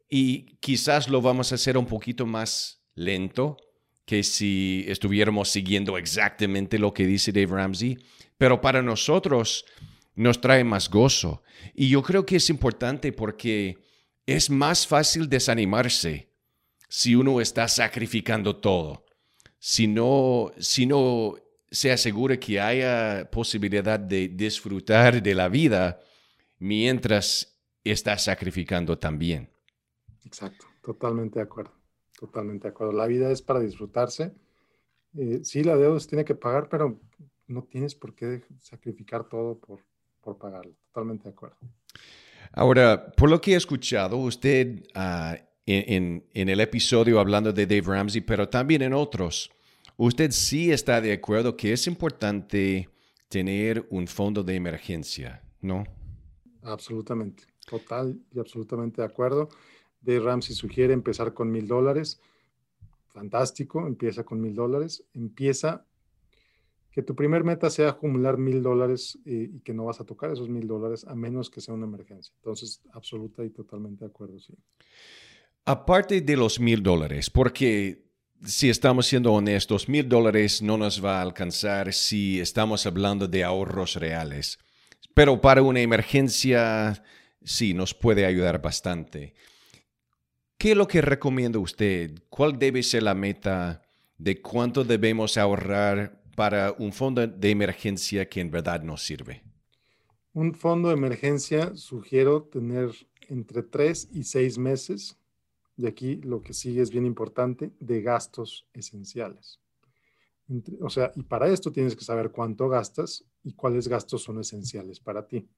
Y 0.10 0.58
quizás 0.58 1.08
lo 1.08 1.21
vamos 1.21 1.53
a 1.53 1.56
hacer 1.56 1.77
un 1.77 1.86
poquito 1.86 2.25
más 2.25 2.84
lento 2.93 3.56
que 4.03 4.21
si 4.21 4.84
estuviéramos 4.89 5.47
siguiendo 5.47 5.97
exactamente 5.97 6.77
lo 6.77 6.93
que 6.93 7.06
dice 7.08 7.32
Dave 7.32 7.56
Ramsey, 7.56 7.99
pero 8.38 8.60
para 8.60 8.82
nosotros 8.82 9.63
nos 10.13 10.41
trae 10.41 10.65
más 10.65 10.89
gozo. 10.89 11.41
Y 11.73 11.88
yo 11.88 12.03
creo 12.03 12.25
que 12.25 12.36
es 12.36 12.49
importante 12.49 13.13
porque 13.13 13.87
es 14.28 14.50
más 14.50 14.86
fácil 14.86 15.30
desanimarse 15.30 16.30
si 16.90 17.16
uno 17.16 17.42
está 17.42 17.68
sacrificando 17.68 18.58
todo. 18.58 19.06
Si 19.58 19.88
no, 19.88 20.52
si 20.60 20.86
no 20.86 21.36
se 21.72 21.92
asegura 21.92 22.38
que 22.38 22.60
haya 22.60 23.30
posibilidad 23.32 24.00
de 24.00 24.28
disfrutar 24.28 25.24
de 25.24 25.34
la 25.34 25.48
vida 25.48 26.00
mientras 26.60 27.58
está 27.84 28.18
sacrificando 28.18 28.98
también. 29.00 29.50
Exacto, 30.26 30.66
totalmente 30.84 31.40
de 31.40 31.44
acuerdo, 31.44 31.74
totalmente 32.20 32.68
de 32.68 32.70
acuerdo. 32.70 32.94
La 32.94 33.08
vida 33.08 33.32
es 33.32 33.42
para 33.42 33.62
disfrutarse. 33.62 34.34
Eh, 35.16 35.40
sí, 35.44 35.63
la 35.63 35.78
deuda 35.78 36.00
se 36.02 36.10
tiene 36.10 36.26
que 36.26 36.36
pagar, 36.36 36.68
pero 36.70 37.00
no 37.48 37.63
tienes 37.63 37.96
por 37.96 38.13
qué 38.13 38.44
sacrificar 38.60 39.24
todo 39.30 39.58
por, 39.58 39.80
por 40.22 40.38
pagarlo. 40.38 40.74
Totalmente 40.92 41.24
de 41.24 41.30
acuerdo. 41.30 41.58
Ahora, 42.52 43.12
por 43.12 43.30
lo 43.30 43.40
que 43.42 43.54
he 43.54 43.56
escuchado, 43.56 44.18
usted 44.18 44.84
ah, 44.96 45.38
en, 45.66 46.24
el 46.34 46.60
episodio 46.60 47.20
hablando 47.20 47.52
de 47.52 47.66
Dave 47.66 47.82
Ramsey, 47.82 48.22
pero 48.22 48.48
también 48.48 48.82
en 48.82 48.94
otros, 48.94 49.52
usted 49.98 50.32
sí 50.32 50.72
está 50.72 51.02
de 51.02 51.14
acuerdo 51.14 51.58
que 51.58 51.74
es 51.74 51.88
importante 51.88 52.90
tener 53.28 53.86
un 53.90 54.08
fondo 54.08 54.44
de 54.44 54.56
emergencia, 54.56 55.44
¿no? 55.62 55.84
Absolutamente, 56.64 57.44
total 57.66 58.18
y 58.34 58.40
absolutamente 58.40 59.02
de 59.02 59.08
acuerdo. 59.08 59.50
Dave 60.02 60.22
Ramsey 60.22 60.56
sugiere 60.56 60.94
empezar 60.94 61.34
con 61.34 61.52
mil 61.52 61.68
dólares. 61.68 62.22
Fantástico, 63.14 63.86
empieza 63.88 64.24
con 64.24 64.40
mil 64.40 64.56
dólares. 64.56 65.04
Empieza 65.14 65.86
que 66.98 67.04
tu 67.04 67.14
primer 67.14 67.44
meta 67.44 67.70
sea 67.70 67.90
acumular 67.90 68.40
mil 68.40 68.64
dólares 68.64 69.20
eh, 69.24 69.52
y 69.54 69.60
que 69.60 69.72
no 69.72 69.86
vas 69.86 70.02
a 70.02 70.04
tocar 70.04 70.32
esos 70.32 70.50
mil 70.50 70.66
dólares 70.66 71.06
a 71.08 71.14
menos 71.14 71.52
que 71.52 71.62
sea 71.62 71.76
una 71.76 71.86
emergencia. 71.86 72.34
Entonces, 72.38 72.82
absoluta 72.92 73.46
y 73.46 73.52
totalmente 73.52 74.04
de 74.04 74.10
acuerdo, 74.10 74.40
sí. 74.40 74.56
Aparte 75.64 76.22
de 76.22 76.36
los 76.36 76.60
mil 76.60 76.82
dólares, 76.82 77.30
porque 77.30 78.04
si 78.44 78.72
estamos 78.72 79.06
siendo 79.06 79.32
honestos, 79.32 79.88
mil 79.88 80.10
dólares 80.10 80.64
no 80.64 80.76
nos 80.76 81.06
va 81.06 81.20
a 81.20 81.22
alcanzar 81.22 81.94
si 81.94 82.40
estamos 82.40 82.88
hablando 82.88 83.28
de 83.28 83.44
ahorros 83.44 83.94
reales. 83.94 84.58
Pero 85.14 85.40
para 85.40 85.62
una 85.62 85.82
emergencia, 85.82 87.04
sí, 87.44 87.76
nos 87.76 87.94
puede 87.94 88.26
ayudar 88.26 88.60
bastante. 88.60 89.36
¿Qué 90.58 90.72
es 90.72 90.78
lo 90.78 90.88
que 90.88 91.02
recomienda 91.02 91.60
usted? 91.60 92.24
¿Cuál 92.30 92.58
debe 92.58 92.82
ser 92.82 93.04
la 93.04 93.14
meta 93.14 93.84
de 94.18 94.42
cuánto 94.42 94.84
debemos 94.84 95.38
ahorrar 95.38 96.24
para 96.38 96.76
un 96.78 96.93
fondo 96.93 97.26
de 97.26 97.50
emergencia 97.50 98.30
que 98.30 98.39
en 98.39 98.52
verdad 98.52 98.84
nos 98.84 99.04
sirve? 99.04 99.41
Un 100.34 100.54
fondo 100.54 100.89
de 100.89 100.93
emergencia 100.93 101.76
sugiero 101.76 102.43
tener 102.43 102.91
entre 103.28 103.63
tres 103.63 104.08
y 104.12 104.23
seis 104.23 104.60
meses, 104.60 105.17
y 105.78 105.88
aquí 105.88 106.17
lo 106.17 106.43
que 106.43 106.54
sigue 106.54 106.84
es 106.84 106.91
bien 106.91 107.08
importante, 107.08 107.71
de 107.80 108.04
gastos 108.04 108.67
esenciales. 108.71 109.60
o 110.80 110.91
sea, 110.91 111.12
y 111.15 111.23
para 111.23 111.47
esto 111.47 111.71
tienes 111.71 111.95
que 111.95 112.06
saber 112.06 112.30
cuánto 112.30 112.69
gastas 112.69 113.26
y 113.43 113.54
cuáles 113.54 113.88
gastos 113.88 114.21
son 114.21 114.39
esenciales 114.39 115.00
para 115.00 115.28
ti. 115.28 115.50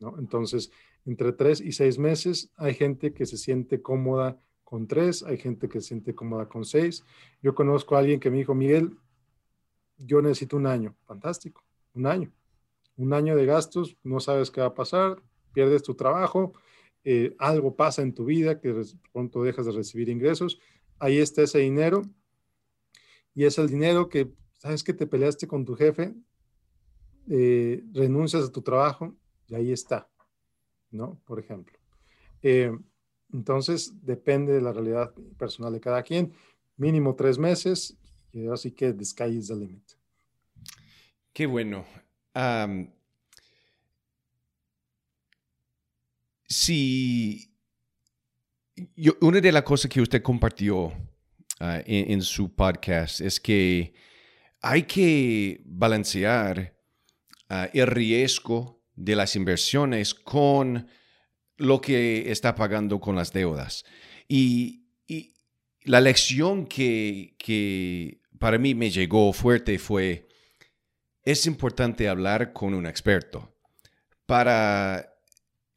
¿no? 0.00 0.18
Entonces, 0.18 0.72
entre 1.06 1.32
tres 1.32 1.60
y 1.60 1.70
seis 1.70 1.96
meses, 1.96 2.50
hay 2.56 2.74
gente 2.74 3.12
que 3.12 3.24
se 3.24 3.36
siente 3.36 3.80
cómoda 3.82 4.36
con 4.64 4.88
tres, 4.88 5.22
hay 5.22 5.38
gente 5.38 5.68
que 5.68 5.80
se 5.80 5.88
siente 5.88 6.12
cómoda 6.12 6.48
con 6.48 6.64
seis. 6.64 7.04
Yo 7.40 7.54
conozco 7.54 7.94
a 7.94 8.00
alguien 8.00 8.18
que 8.18 8.30
me 8.32 8.38
dijo, 8.38 8.56
Miguel, 8.56 8.98
yo 9.98 10.22
necesito 10.22 10.56
un 10.56 10.66
año. 10.66 10.94
Fantástico, 11.06 11.62
un 11.94 12.06
año. 12.06 12.32
Un 12.96 13.12
año 13.12 13.36
de 13.36 13.46
gastos, 13.46 13.96
no 14.02 14.20
sabes 14.20 14.50
qué 14.50 14.60
va 14.60 14.68
a 14.68 14.74
pasar, 14.74 15.22
pierdes 15.52 15.82
tu 15.82 15.94
trabajo, 15.94 16.52
eh, 17.04 17.34
algo 17.38 17.76
pasa 17.76 18.02
en 18.02 18.12
tu 18.12 18.24
vida 18.24 18.60
que 18.60 18.82
pronto 19.12 19.42
dejas 19.42 19.66
de 19.66 19.72
recibir 19.72 20.08
ingresos. 20.08 20.58
Ahí 20.98 21.18
está 21.18 21.42
ese 21.42 21.58
dinero 21.60 22.02
y 23.34 23.44
es 23.44 23.58
el 23.58 23.68
dinero 23.68 24.08
que, 24.08 24.32
sabes 24.54 24.82
que 24.82 24.94
te 24.94 25.06
peleaste 25.06 25.46
con 25.46 25.64
tu 25.64 25.76
jefe, 25.76 26.14
eh, 27.30 27.84
renuncias 27.92 28.44
a 28.44 28.52
tu 28.52 28.62
trabajo 28.62 29.14
y 29.46 29.54
ahí 29.54 29.72
está, 29.72 30.08
¿no? 30.90 31.20
Por 31.24 31.38
ejemplo. 31.38 31.78
Eh, 32.42 32.76
entonces, 33.32 33.92
depende 34.02 34.52
de 34.52 34.60
la 34.60 34.72
realidad 34.72 35.14
personal 35.38 35.72
de 35.72 35.80
cada 35.80 36.02
quien. 36.02 36.32
Mínimo 36.76 37.14
tres 37.14 37.38
meses 37.38 37.96
así 38.52 38.70
que 38.72 38.92
the 38.92 39.04
sky 39.04 39.36
is 39.36 39.48
the 39.48 39.54
limit. 39.54 39.82
Qué 41.32 41.46
bueno. 41.46 41.84
si 46.48 47.48
una 49.20 49.40
de 49.40 49.52
las 49.52 49.62
cosas 49.62 49.90
que 49.90 50.00
usted 50.00 50.22
compartió 50.22 50.92
ah, 51.60 51.82
en, 51.84 52.22
su 52.22 52.54
podcast 52.54 53.20
es 53.20 53.40
que 53.40 53.92
hay 54.60 54.84
que 54.84 55.60
balancear 55.64 56.76
ah, 57.48 57.68
el 57.72 57.86
riesgo 57.86 58.82
de 58.94 59.16
las 59.16 59.36
inversiones 59.36 60.14
con 60.14 60.88
lo 61.56 61.80
que 61.80 62.30
está 62.30 62.54
pagando 62.54 63.00
con 63.00 63.16
las 63.16 63.32
deudas. 63.32 63.84
Y 64.28 64.87
la 65.88 66.02
lección 66.02 66.66
que, 66.66 67.34
que 67.38 68.20
para 68.38 68.58
mí 68.58 68.74
me 68.74 68.90
llegó 68.90 69.32
fuerte 69.32 69.78
fue, 69.78 70.28
es 71.24 71.46
importante 71.46 72.08
hablar 72.08 72.52
con 72.52 72.74
un 72.74 72.86
experto 72.86 73.56
para 74.26 75.14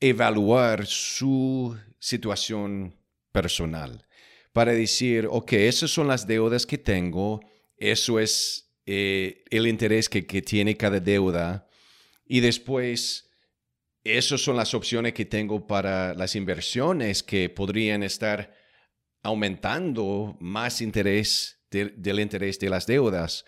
evaluar 0.01 0.85
su 0.85 1.77
situación 1.97 2.93
personal, 3.31 4.05
para 4.51 4.73
decir, 4.73 5.27
ok, 5.29 5.53
esas 5.53 5.91
son 5.91 6.09
las 6.09 6.27
deudas 6.27 6.65
que 6.65 6.77
tengo, 6.77 7.39
eso 7.77 8.19
es 8.19 8.69
eh, 8.85 9.45
el 9.49 9.65
interés 9.65 10.09
que, 10.09 10.25
que 10.25 10.41
tiene 10.41 10.75
cada 10.75 10.99
deuda, 10.99 11.69
y 12.25 12.41
después, 12.41 13.29
esas 14.03 14.41
son 14.41 14.57
las 14.57 14.73
opciones 14.73 15.13
que 15.13 15.23
tengo 15.23 15.67
para 15.67 16.13
las 16.15 16.35
inversiones 16.35 17.23
que 17.23 17.47
podrían 17.47 18.03
estar 18.03 18.60
aumentando 19.23 20.37
más 20.39 20.81
interés 20.81 21.59
del 21.69 22.19
interés 22.19 22.59
de 22.59 22.69
las 22.69 22.85
deudas. 22.85 23.45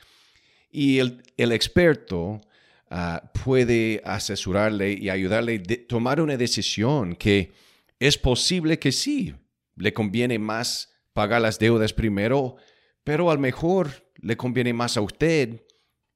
Y 0.71 0.99
el, 0.99 1.51
experto 1.51 2.41
ah, 2.89 3.31
puede 3.43 4.01
asesorarle 4.05 4.93
y 4.93 5.09
ayudarle 5.09 5.61
a 5.69 5.87
tomar 5.87 6.21
una 6.21 6.37
decisión 6.37 7.15
que 7.15 7.51
es 7.99 8.17
posible 8.17 8.79
que 8.79 8.91
sí, 8.91 9.35
le 9.75 9.93
conviene 9.93 10.39
más 10.39 10.93
pagar 11.13 11.41
las 11.41 11.59
deudas 11.59 11.93
primero, 11.93 12.55
pero 13.03 13.29
a 13.29 13.35
lo 13.35 13.39
mejor 13.39 13.89
le 14.21 14.37
conviene 14.37 14.73
más 14.73 14.97
a 14.97 15.01
usted 15.01 15.61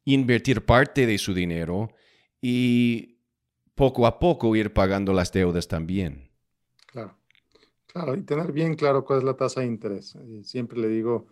invertir 0.05 0.65
parte 0.65 1.05
de 1.05 1.17
su 1.17 1.33
dinero 1.33 1.89
y 2.41 3.19
poco 3.75 4.07
a 4.07 4.19
poco 4.19 4.55
ir 4.55 4.73
pagando 4.73 5.13
las 5.13 5.31
deudas 5.31 5.67
también. 5.67 6.31
Claro, 6.87 7.17
y 8.17 8.21
tener 8.23 8.51
bien 8.51 8.75
claro 8.75 9.03
cuál 9.03 9.19
es 9.19 9.25
la 9.25 9.35
tasa 9.35 9.61
de 9.61 9.67
interés. 9.67 10.17
Siempre 10.43 10.79
le 10.79 10.87
digo, 10.87 11.27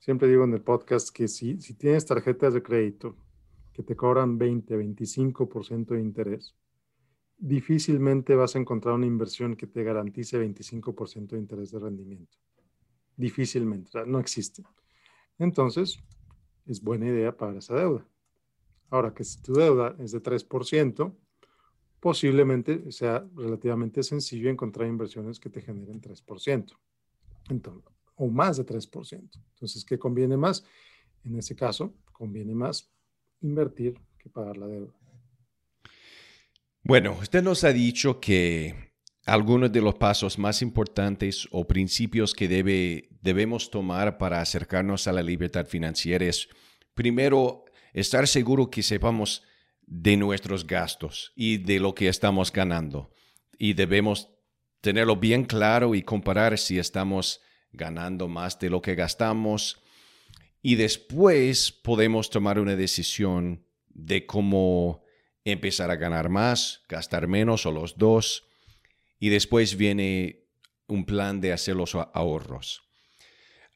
Siempre 0.00 0.28
digo 0.28 0.44
en 0.44 0.54
el 0.54 0.62
podcast 0.62 1.10
que 1.10 1.28
si, 1.28 1.60
si 1.60 1.74
tienes 1.74 2.06
tarjetas 2.06 2.54
de 2.54 2.62
crédito 2.62 3.18
que 3.74 3.82
te 3.82 3.94
cobran 3.94 4.38
20, 4.38 4.74
25% 4.74 5.88
de 5.88 6.00
interés, 6.00 6.56
difícilmente 7.36 8.34
vas 8.34 8.56
a 8.56 8.60
encontrar 8.60 8.94
una 8.94 9.04
inversión 9.04 9.56
que 9.56 9.66
te 9.66 9.84
garantice 9.84 10.40
25% 10.40 11.28
de 11.28 11.38
interés 11.38 11.70
de 11.70 11.80
rendimiento. 11.80 12.38
Difícilmente, 13.14 13.90
no 14.06 14.18
existe. 14.18 14.62
Entonces, 15.38 16.02
es 16.64 16.80
buena 16.80 17.06
idea 17.06 17.36
pagar 17.36 17.58
esa 17.58 17.74
deuda. 17.74 18.06
Ahora 18.88 19.12
que 19.12 19.22
si 19.22 19.42
tu 19.42 19.52
deuda 19.52 19.96
es 19.98 20.12
de 20.12 20.22
3%, 20.22 21.14
posiblemente 22.00 22.90
sea 22.90 23.24
relativamente 23.36 24.02
sencillo 24.02 24.50
encontrar 24.50 24.88
inversiones 24.88 25.38
que 25.38 25.50
te 25.50 25.60
generen 25.60 26.00
3%. 26.00 26.76
Entonces, 27.50 27.84
o 28.16 28.28
más 28.28 28.56
de 28.56 28.66
3%. 28.66 29.30
Entonces, 29.54 29.84
¿qué 29.84 29.98
conviene 29.98 30.36
más? 30.36 30.64
En 31.24 31.36
ese 31.36 31.54
caso, 31.54 31.94
conviene 32.12 32.54
más 32.54 32.90
invertir 33.40 33.98
que 34.18 34.28
pagar 34.28 34.56
la 34.56 34.66
deuda. 34.66 34.92
Bueno, 36.82 37.16
usted 37.20 37.42
nos 37.42 37.64
ha 37.64 37.72
dicho 37.72 38.20
que 38.20 38.92
algunos 39.26 39.70
de 39.70 39.80
los 39.80 39.94
pasos 39.94 40.38
más 40.38 40.62
importantes 40.62 41.46
o 41.50 41.66
principios 41.66 42.34
que 42.34 42.48
debe, 42.48 43.08
debemos 43.20 43.70
tomar 43.70 44.18
para 44.18 44.40
acercarnos 44.40 45.06
a 45.06 45.12
la 45.12 45.22
libertad 45.22 45.66
financiera 45.66 46.24
es, 46.24 46.48
primero, 46.94 47.64
estar 47.92 48.26
seguro 48.26 48.70
que 48.70 48.82
sepamos 48.82 49.44
de 49.90 50.16
nuestros 50.16 50.66
gastos 50.66 51.32
y 51.34 51.58
de 51.58 51.80
lo 51.80 51.94
que 51.94 52.08
estamos 52.08 52.52
ganando. 52.52 53.10
Y 53.58 53.74
debemos 53.74 54.30
tenerlo 54.80 55.16
bien 55.16 55.44
claro 55.44 55.94
y 55.94 56.02
comparar 56.02 56.56
si 56.58 56.78
estamos 56.78 57.40
ganando 57.72 58.28
más 58.28 58.58
de 58.58 58.70
lo 58.70 58.80
que 58.80 58.94
gastamos 58.94 59.82
y 60.62 60.76
después 60.76 61.72
podemos 61.72 62.30
tomar 62.30 62.58
una 62.58 62.76
decisión 62.76 63.66
de 63.88 64.26
cómo 64.26 65.02
empezar 65.44 65.90
a 65.90 65.96
ganar 65.96 66.28
más, 66.28 66.82
gastar 66.88 67.26
menos 67.26 67.66
o 67.66 67.72
los 67.72 67.98
dos 67.98 68.46
y 69.18 69.28
después 69.28 69.76
viene 69.76 70.44
un 70.86 71.04
plan 71.04 71.40
de 71.40 71.52
hacer 71.52 71.74
los 71.74 71.94
ahorros. 71.94 72.82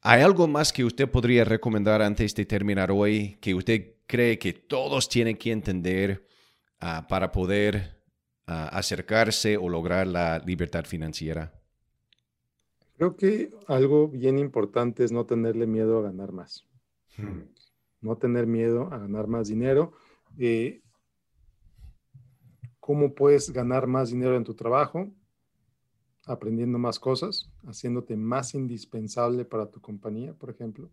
¿Hay 0.01 0.23
algo 0.23 0.47
más 0.47 0.73
que 0.73 0.85
usted 0.85 1.11
podría 1.11 1.45
recomendar 1.45 2.03
antes 2.03 2.35
de 2.35 2.45
terminar 2.45 2.91
hoy 2.91 3.37
que 3.41 3.55
usted 3.55 3.94
cree 4.07 4.39
que 4.39 4.53
todos 4.53 5.09
tienen 5.09 5.37
que 5.37 5.53
entender 5.53 6.27
ah, 6.81 7.07
para 7.09 7.33
poder 7.33 8.03
ah, 8.47 8.69
acercarse 8.69 9.57
o 9.57 9.69
lograr 9.69 10.07
la 10.07 10.39
libertad 10.39 10.85
financiera? 10.85 11.53
Creo 12.97 13.17
que 13.17 13.51
algo 13.67 14.09
bien 14.09 14.39
importante 14.39 15.05
es 15.05 15.11
no 15.11 15.27
tenerle 15.27 15.67
miedo 15.67 15.99
a 15.99 16.03
ganar 16.03 16.33
más. 16.33 16.65
Hmm. 17.17 17.43
No 18.01 18.17
tener 18.17 18.47
miedo 18.47 18.93
a 18.93 18.99
ganar 18.99 19.27
más 19.27 19.49
dinero. 19.49 19.93
Eh, 20.39 20.83
¿Cómo 22.79 23.15
puedes 23.15 23.51
ganar 23.51 23.87
más 23.87 24.11
dinero 24.11 24.37
en 24.37 24.45
tu 24.45 24.55
trabajo? 24.55 25.09
Aprendiendo 26.27 26.79
más 26.79 26.99
cosas, 26.99 27.51
haciéndote 27.67 28.17
más 28.17 28.55
indispensable 28.55 29.45
para 29.45 29.71
tu 29.71 29.81
compañía, 29.81 30.35
por 30.35 30.51
ejemplo, 30.51 30.91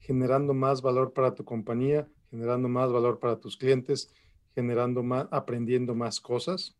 generando 0.00 0.52
más 0.52 0.82
valor 0.82 1.12
para 1.12 1.34
tu 1.34 1.44
compañía, 1.44 2.08
generando 2.30 2.68
más 2.68 2.92
valor 2.92 3.18
para 3.18 3.38
tus 3.38 3.56
clientes, 3.56 4.10
generando 4.54 5.02
más, 5.02 5.26
aprendiendo 5.30 5.94
más 5.94 6.20
cosas. 6.20 6.76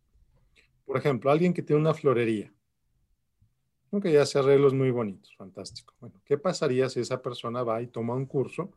Por 0.84 0.96
ejemplo, 0.96 1.30
alguien 1.30 1.54
que 1.54 1.62
tiene 1.62 1.80
una 1.80 1.94
florería 1.94 2.52
aunque 3.90 4.12
ya 4.12 4.22
hace 4.22 4.38
arreglos 4.38 4.74
muy 4.74 4.90
bonitos, 4.90 5.34
fantástico. 5.36 5.94
Bueno, 6.00 6.20
¿qué 6.24 6.36
pasaría 6.36 6.88
si 6.88 7.00
esa 7.00 7.22
persona 7.22 7.62
va 7.62 7.80
y 7.80 7.86
toma 7.86 8.14
un 8.14 8.26
curso 8.26 8.70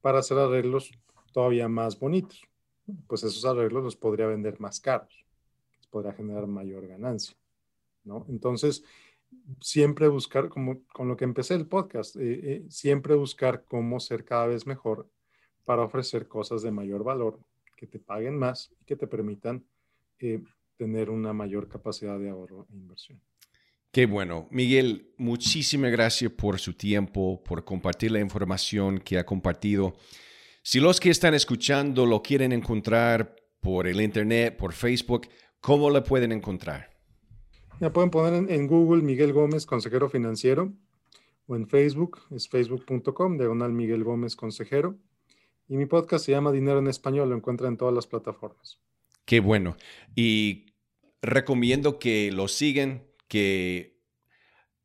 para 0.00 0.18
hacer 0.18 0.38
arreglos 0.38 0.92
todavía 1.32 1.68
más 1.68 1.98
bonitos? 1.98 2.42
Pues 3.06 3.22
esos 3.22 3.44
arreglos 3.44 3.84
los 3.84 3.96
podría 3.96 4.26
vender 4.26 4.60
más 4.60 4.80
caros, 4.80 5.24
podría 5.90 6.12
generar 6.12 6.46
mayor 6.46 6.86
ganancia, 6.86 7.36
¿no? 8.04 8.26
Entonces, 8.28 8.84
siempre 9.60 10.08
buscar, 10.08 10.48
como 10.48 10.82
con 10.92 11.08
lo 11.08 11.16
que 11.16 11.24
empecé 11.24 11.54
el 11.54 11.66
podcast, 11.66 12.16
eh, 12.16 12.40
eh, 12.42 12.64
siempre 12.68 13.14
buscar 13.14 13.64
cómo 13.64 14.00
ser 14.00 14.24
cada 14.24 14.46
vez 14.46 14.66
mejor 14.66 15.08
para 15.70 15.84
ofrecer 15.84 16.26
cosas 16.26 16.62
de 16.62 16.72
mayor 16.72 17.04
valor, 17.04 17.38
que 17.76 17.86
te 17.86 18.00
paguen 18.00 18.36
más 18.36 18.72
y 18.80 18.84
que 18.84 18.96
te 18.96 19.06
permitan 19.06 19.64
eh, 20.18 20.42
tener 20.76 21.10
una 21.10 21.32
mayor 21.32 21.68
capacidad 21.68 22.18
de 22.18 22.28
ahorro 22.28 22.66
e 22.72 22.76
inversión. 22.76 23.20
Qué 23.92 24.06
bueno. 24.06 24.48
Miguel, 24.50 25.14
muchísimas 25.16 25.92
gracias 25.92 26.32
por 26.32 26.58
su 26.58 26.72
tiempo, 26.72 27.40
por 27.44 27.64
compartir 27.64 28.10
la 28.10 28.18
información 28.18 28.98
que 28.98 29.16
ha 29.16 29.24
compartido. 29.24 29.94
Si 30.60 30.80
los 30.80 30.98
que 30.98 31.10
están 31.10 31.34
escuchando 31.34 32.04
lo 32.04 32.20
quieren 32.20 32.50
encontrar 32.50 33.36
por 33.60 33.86
el 33.86 34.00
Internet, 34.00 34.56
por 34.56 34.72
Facebook, 34.72 35.28
¿cómo 35.60 35.88
lo 35.88 36.02
pueden 36.02 36.32
encontrar? 36.32 36.90
Ya 37.78 37.92
pueden 37.92 38.10
poner 38.10 38.50
en, 38.50 38.66
Google 38.66 39.04
Miguel 39.04 39.32
Gómez, 39.32 39.66
consejero 39.66 40.08
financiero, 40.08 40.72
o 41.46 41.54
en 41.54 41.68
Facebook, 41.68 42.22
es 42.32 42.48
facebook.com, 42.48 43.38
diagonal 43.38 43.72
Miguel 43.72 44.02
Gómez, 44.02 44.34
consejero. 44.34 44.98
Y 45.70 45.76
mi 45.76 45.86
podcast 45.86 46.26
se 46.26 46.32
llama 46.32 46.50
Dinero 46.50 46.80
en 46.80 46.88
Español, 46.88 47.30
lo 47.30 47.36
encuentran 47.36 47.74
en 47.74 47.76
todas 47.76 47.94
las 47.94 48.08
plataformas. 48.08 48.80
Qué 49.24 49.38
bueno. 49.38 49.76
Y 50.16 50.66
recomiendo 51.22 52.00
que 52.00 52.32
lo 52.32 52.48
sigan, 52.48 53.04
que 53.28 54.02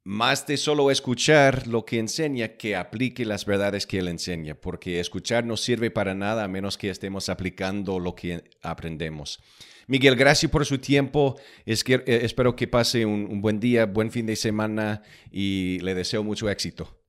más 0.03 0.45
de 0.45 0.57
solo 0.57 0.91
escuchar 0.91 1.65
lo 1.65 1.85
que 1.85 1.97
enseña, 1.97 2.49
que 2.57 2.75
aplique 2.75 3.25
las 3.25 3.47
verdades 3.47 3.87
que 3.87 3.97
él 3.97 4.07
enseña, 4.07 4.53
porque 4.53 4.99
escuchar 4.99 5.43
no 5.43 5.57
sirve 5.57 5.89
para 5.89 6.13
nada 6.13 6.43
a 6.43 6.47
menos 6.47 6.77
que 6.77 6.91
estemos 6.91 7.29
aplicando 7.29 7.97
lo 7.97 8.13
que 8.13 8.43
aprendemos. 8.61 9.39
Miguel, 9.87 10.15
gracias 10.15 10.51
por 10.51 10.67
su 10.67 10.77
tiempo. 10.77 11.35
Es 11.65 11.83
que, 11.83 11.95
eh, 11.95 12.19
espero 12.21 12.55
que 12.55 12.67
pase 12.67 13.07
un, 13.07 13.41
buen 13.41 13.59
día, 13.59 13.87
buen 13.87 14.11
fin 14.11 14.27
de 14.27 14.35
semana 14.35 15.01
y 15.31 15.79
le 15.79 15.95
deseo 15.95 16.23
mucho 16.23 16.47
éxito. 16.47 17.01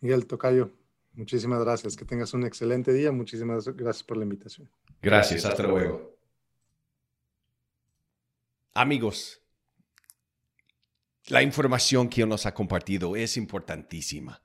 Miguel 0.00 0.26
Tocayo, 0.26 0.72
muchísimas 1.14 1.60
gracias. 1.60 1.96
Que 1.96 2.04
tengas 2.04 2.32
un 2.34 2.44
excelente 2.44 2.92
día. 2.92 3.12
Muchísimas 3.12 3.66
gracias 3.68 4.02
por 4.02 4.16
la 4.16 4.24
invitación. 4.24 4.68
Gracias, 5.00 5.44
hasta 5.44 5.62
luego. 5.62 6.16
Amigos, 8.74 9.40
la 11.26 11.42
información 11.42 12.08
que 12.08 12.26
nos 12.26 12.46
ha 12.46 12.54
compartido 12.54 13.16
es 13.16 13.36
importantísima. 13.36 14.42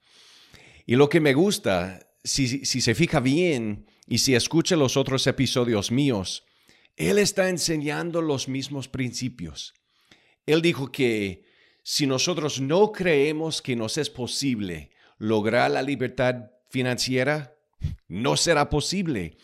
Y 0.86 0.96
lo 0.96 1.10
que 1.10 1.20
me 1.20 1.34
gusta, 1.34 2.08
si, 2.24 2.66
si 2.66 2.82
se 2.82 2.96
fija 2.96 3.20
bien 3.20 3.88
y 4.06 4.18
si 4.20 4.36
escucha 4.36 4.76
los 4.76 4.98
otros 4.98 5.28
episodios 5.28 5.92
míos, 5.92 6.46
él 6.96 7.20
está 7.20 7.50
enseñando 7.50 8.22
los 8.22 8.48
mismos 8.48 8.88
principios. 8.88 9.74
Él 10.46 10.62
dijo 10.62 10.92
que 10.92 11.44
si 11.84 12.08
nosotros 12.08 12.60
no 12.60 12.92
creemos 12.92 13.62
que 13.62 13.76
nos 13.76 13.98
es 13.98 14.10
posible 14.10 14.92
lograr 15.20 15.72
la 15.72 15.82
libertad 15.82 16.52
financiera, 16.78 17.58
no 18.08 18.38
será 18.38 18.70
posible. 18.70 19.36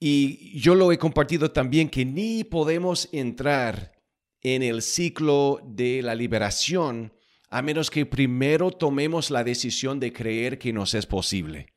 Y 0.00 0.58
yo 0.58 0.74
lo 0.74 0.90
he 0.90 0.98
compartido 0.98 1.52
también 1.52 1.88
que 1.88 2.04
ni 2.04 2.42
podemos 2.42 3.08
entrar 3.12 3.92
en 4.40 4.64
el 4.64 4.82
ciclo 4.82 5.60
de 5.64 6.02
la 6.02 6.16
liberación 6.16 7.12
a 7.50 7.62
menos 7.62 7.88
que 7.88 8.04
primero 8.04 8.72
tomemos 8.72 9.30
la 9.30 9.44
decisión 9.44 10.00
de 10.00 10.12
creer 10.12 10.58
que 10.58 10.72
nos 10.72 10.92
es 10.94 11.06
posible. 11.06 11.72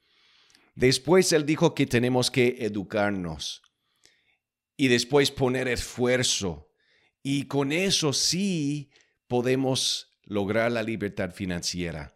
Después 0.73 1.31
él 1.31 1.45
dijo 1.45 1.75
que 1.75 1.85
tenemos 1.85 2.31
que 2.31 2.57
educarnos 2.61 3.61
y 4.75 4.87
después 4.87 5.29
poner 5.29 5.67
esfuerzo. 5.67 6.71
Y 7.21 7.43
con 7.43 7.71
eso 7.71 8.11
sí 8.11 8.89
podemos 9.27 10.17
lograr 10.23 10.71
la 10.71 10.81
libertad 10.81 11.31
financiera. 11.31 12.15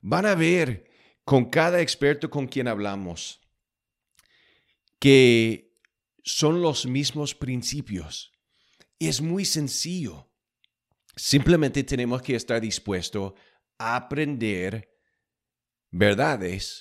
Van 0.00 0.24
a 0.24 0.34
ver 0.34 0.87
con 1.28 1.50
cada 1.50 1.82
experto 1.82 2.30
con 2.30 2.46
quien 2.46 2.68
hablamos 2.68 3.42
que 4.98 5.76
son 6.24 6.62
los 6.62 6.86
mismos 6.86 7.34
principios. 7.34 8.32
Es 8.98 9.20
muy 9.20 9.44
sencillo. 9.44 10.32
Simplemente 11.16 11.84
tenemos 11.84 12.22
que 12.22 12.34
estar 12.34 12.62
dispuestos 12.62 13.34
a 13.76 13.96
aprender 13.96 14.88
verdades 15.90 16.80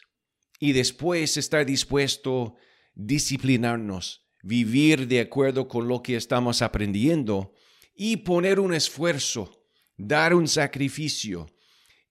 y 0.62 0.72
después 0.72 1.36
estar 1.36 1.66
dispuesto 1.66 2.56
a 2.56 2.62
disciplinarnos 2.96 4.30
vivir 4.44 5.10
de 5.10 5.20
acuerdo 5.20 5.68
con 5.68 5.90
lo 5.90 6.02
que 6.02 6.16
estamos 6.16 6.62
aprendiendo 6.62 7.54
y 7.94 8.16
poner 8.16 8.62
un 8.62 8.74
esfuerzo, 8.74 9.68
dar 9.98 10.34
un 10.34 10.48
sacrificio. 10.48 11.48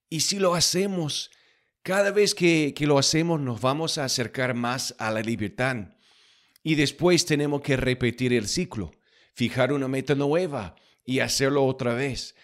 Y 0.07 0.19
si 0.19 0.37
lo 0.37 0.53
hacemos, 0.53 1.31
cada 1.87 2.11
vez 2.11 2.35
que, 2.35 2.73
lo 2.81 2.99
hacemos 2.99 3.39
nos 3.39 3.61
vamos 3.61 3.97
a 3.97 4.03
acercar 4.03 4.53
más 4.53 4.93
a 4.99 5.09
la 5.09 5.21
libertad. 5.21 5.95
Y 6.61 6.75
después 6.75 7.25
tenemos 7.25 7.61
que 7.61 7.77
repetir 7.77 8.33
el 8.33 8.49
ciclo, 8.49 8.91
fijar 9.33 9.71
una 9.71 9.87
meta 9.87 10.13
nueva 10.13 10.75
y 11.05 11.19
hacerlo 11.19 11.63
otra 11.63 11.93
vez. 11.93 12.35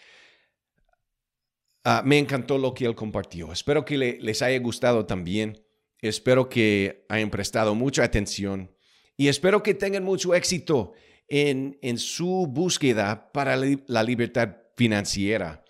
Ah, 1.84 2.04
me 2.06 2.20
encantó 2.20 2.58
lo 2.58 2.74
que 2.74 2.86
él 2.86 2.96
compartió. 2.96 3.52
Espero 3.52 3.84
que 3.84 3.98
les 3.98 4.42
haya 4.42 4.58
gustado 4.60 5.06
también. 5.06 5.62
Espero 6.00 6.48
que 6.48 7.06
hayan 7.10 7.30
prestado 7.30 7.76
mucha 7.76 8.06
atención 8.06 8.74
y 9.18 9.28
espero 9.28 9.62
que 9.62 9.74
tengan 9.74 10.06
mucho 10.06 10.34
éxito 10.34 10.94
en, 11.28 11.98
su 11.98 12.48
búsqueda 12.48 13.30
para 13.34 13.58
la 13.58 14.04
libertad 14.04 14.56
financiera. 14.78 15.66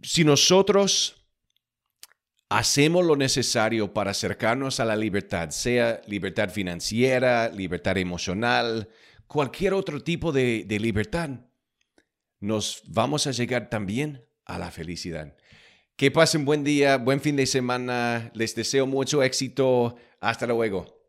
Si 0.00 0.22
nosotros 0.22 1.19
hacemos 2.50 3.06
lo 3.06 3.16
necesario 3.16 3.94
para 3.94 4.10
acercarnos 4.10 4.80
a 4.80 4.84
la 4.84 4.96
libertad, 4.96 5.50
sea 5.50 6.02
libertad 6.06 6.50
financiera, 6.50 7.48
libertad 7.48 7.96
emocional, 7.96 8.88
cualquier 9.28 9.72
otro 9.72 10.02
tipo 10.02 10.32
de, 10.32 10.66
libertad, 10.68 11.30
nos 12.40 12.82
vamos 12.86 13.26
a 13.26 13.30
llegar 13.30 13.70
también 13.70 14.26
a 14.44 14.58
la 14.58 14.70
felicidad. 14.72 15.36
Que 15.94 16.10
pasen 16.10 16.44
buen 16.44 16.64
día, 16.64 16.96
buen 16.96 17.20
fin 17.20 17.36
de 17.36 17.46
semana. 17.46 18.32
Les 18.34 18.54
deseo 18.54 18.86
mucho 18.86 19.22
éxito. 19.22 19.96
Hasta 20.18 20.46
luego. 20.46 20.99